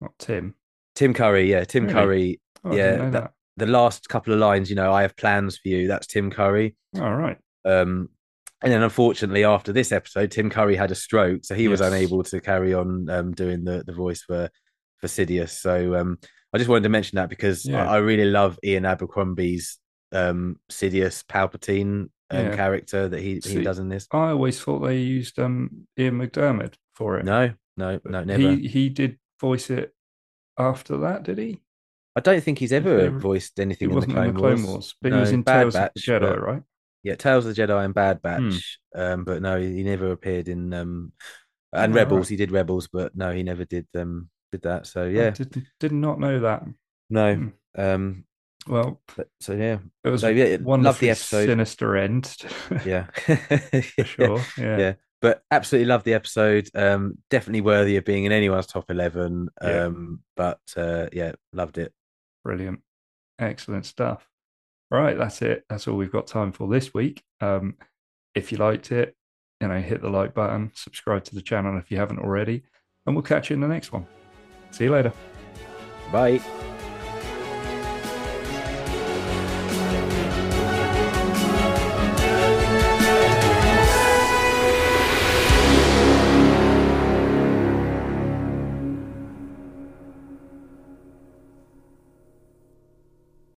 Not 0.00 0.12
Tim. 0.18 0.54
Tim 0.96 1.14
Curry. 1.14 1.50
Yeah, 1.50 1.64
Tim 1.64 1.84
Really? 1.84 1.94
Curry. 1.94 2.40
Oh, 2.64 2.74
Yeah, 2.74 2.90
didn't 2.92 3.10
that- 3.12 3.32
The 3.58 3.66
last 3.66 4.08
couple 4.08 4.32
of 4.32 4.40
lines, 4.40 4.70
you 4.70 4.76
know, 4.76 4.92
I 4.92 5.02
have 5.02 5.16
plans 5.16 5.58
for 5.58 5.68
you. 5.68 5.86
That's 5.86 6.06
Tim 6.06 6.30
Curry. 6.30 6.74
All 6.98 7.14
right. 7.14 7.38
Um, 7.64 8.08
and 8.62 8.72
then 8.72 8.82
unfortunately, 8.82 9.44
after 9.44 9.72
this 9.72 9.92
episode, 9.92 10.30
Tim 10.30 10.50
Curry 10.50 10.76
had 10.76 10.90
a 10.90 10.94
stroke, 10.94 11.44
so 11.44 11.54
he 11.54 11.68
was 11.68 11.80
unable 11.80 12.22
to 12.24 12.40
carry 12.40 12.74
on 12.74 13.08
um, 13.10 13.32
doing 13.32 13.64
the, 13.64 13.82
the 13.86 13.92
voice 13.92 14.22
for 14.22 14.50
for 14.98 15.06
Sidious. 15.06 15.50
So 15.50 15.94
um, 15.96 16.18
I 16.52 16.58
just 16.58 16.68
wanted 16.68 16.82
to 16.82 16.88
mention 16.90 17.16
that 17.16 17.30
because 17.30 17.64
Yeah. 17.64 17.88
I, 17.88 17.94
I 17.94 17.98
really 17.98 18.26
love 18.26 18.58
Ian 18.62 18.84
Abercrombie's 18.84 19.78
um, 20.12 20.56
Sidious 20.70 21.24
Palpatine 21.24 22.08
um, 22.30 22.46
Yeah. 22.46 22.54
character 22.56 23.08
that 23.08 23.20
he, 23.20 23.40
he 23.42 23.62
does 23.62 23.78
in 23.78 23.88
this. 23.88 24.06
I 24.12 24.28
always 24.30 24.60
thought 24.60 24.80
they 24.80 24.98
used 24.98 25.38
um, 25.38 25.86
Ian 25.98 26.18
McDiarmid 26.18 26.74
for 26.94 27.18
it. 27.18 27.24
No, 27.24 27.52
no, 27.78 27.98
But 28.02 28.12
no, 28.12 28.24
never. 28.24 28.42
He 28.42 28.68
he 28.68 28.88
did 28.90 29.18
voice 29.40 29.70
it 29.70 29.94
after 30.58 30.98
that, 30.98 31.22
did 31.22 31.38
he? 31.38 31.60
I 32.16 32.20
don't 32.20 32.42
think 32.42 32.58
he's 32.58 32.72
ever 32.72 33.08
voiced 33.08 33.52
He 33.56 33.62
anything 33.62 33.86
in 33.88 33.90
the 33.92 33.94
wasn't 33.94 34.12
Clone, 34.14 34.28
in 34.28 34.34
the 34.34 34.40
Clone 34.40 34.62
Wars. 34.64 34.66
Wars, 34.66 34.94
but 35.00 35.10
No, 35.10 35.16
he 35.16 35.20
was 35.20 35.30
in 35.32 35.42
Bad 35.42 35.60
Tales 35.60 35.74
of 35.76 35.80
the 35.80 35.80
Batch, 35.94 36.06
Jedi, 36.06 36.20
but- 36.20 36.42
right? 36.42 36.62
Yeah, 37.02 37.14
Tales 37.16 37.46
of 37.46 37.54
the 37.54 37.62
Jedi 37.62 37.84
and 37.84 37.94
Bad 37.94 38.22
Hmm. 38.36 38.58
Batch. 38.58 38.78
Um, 38.94 39.24
but 39.24 39.42
no, 39.42 39.60
he 39.60 39.82
never 39.84 40.12
appeared 40.12 40.48
in 40.48 40.72
um 40.74 41.12
and 41.72 41.94
Oh, 41.94 41.94
Rebels. 41.94 42.28
right. 42.28 42.28
He 42.28 42.36
did 42.36 42.52
Rebels, 42.52 42.88
but 42.92 43.16
no, 43.16 43.32
he 43.32 43.42
never 43.42 43.64
did 43.64 43.86
um 43.96 44.30
did 44.52 44.62
that. 44.62 44.86
So 44.86 45.04
I 45.16 45.22
yeah, 45.22 45.30
did, 45.30 45.66
did 45.78 45.92
not 45.92 46.18
know 46.20 46.40
that. 46.40 46.64
no. 47.08 47.34
Hmm. 47.34 47.48
Um 47.76 48.24
Well, 48.66 49.00
but, 49.16 49.28
so 49.40 49.54
yeah. 49.54 49.78
it 50.04 50.10
was 50.10 50.22
So, 50.22 50.28
yeah, 50.28 50.58
love 50.60 50.98
the 50.98 51.10
episode. 51.10 51.46
sinister 51.46 51.96
end. 51.96 52.36
Yeah. 52.84 53.06
for 53.96 54.04
sure. 54.04 54.52
Yeah. 54.56 54.76
Yeah. 54.76 54.94
But 55.22 55.42
absolutely 55.50 55.86
love 55.86 56.04
the 56.04 56.14
episode. 56.14 56.68
Um 56.74 57.18
definitely 57.30 57.60
worthy 57.62 57.96
of 57.96 58.04
being 58.04 58.24
in 58.24 58.32
anyone's 58.32 58.66
top 58.66 58.90
eleven. 58.90 59.48
Yeah. 59.62 59.84
Um 59.86 60.22
but 60.36 60.60
uh 60.76 61.08
yeah, 61.12 61.32
loved 61.52 61.78
it. 61.78 61.92
Brilliant. 62.44 62.82
Excellent 63.38 63.86
stuff. 63.86 64.28
Right, 64.90 65.16
that's 65.16 65.40
it. 65.42 65.64
That's 65.68 65.86
all 65.86 65.96
we've 65.96 66.10
got 66.10 66.26
time 66.26 66.52
for 66.52 66.68
this 66.68 66.92
week. 66.92 67.22
Um, 67.40 67.76
if 68.34 68.50
you 68.50 68.58
liked 68.58 68.90
it, 68.90 69.14
you 69.60 69.68
know, 69.68 69.80
hit 69.80 70.02
the 70.02 70.10
like 70.10 70.34
button, 70.34 70.72
subscribe 70.74 71.24
to 71.24 71.34
the 71.34 71.42
channel 71.42 71.78
if 71.78 71.90
you 71.90 71.96
haven't 71.96 72.18
already, 72.18 72.62
and 73.06 73.14
we'll 73.14 73.22
catch 73.22 73.50
you 73.50 73.54
in 73.54 73.60
the 73.60 73.68
next 73.68 73.92
one. 73.92 74.06
See 74.70 74.84
you 74.84 74.92
later. 74.92 75.12
Bye. 76.10 76.40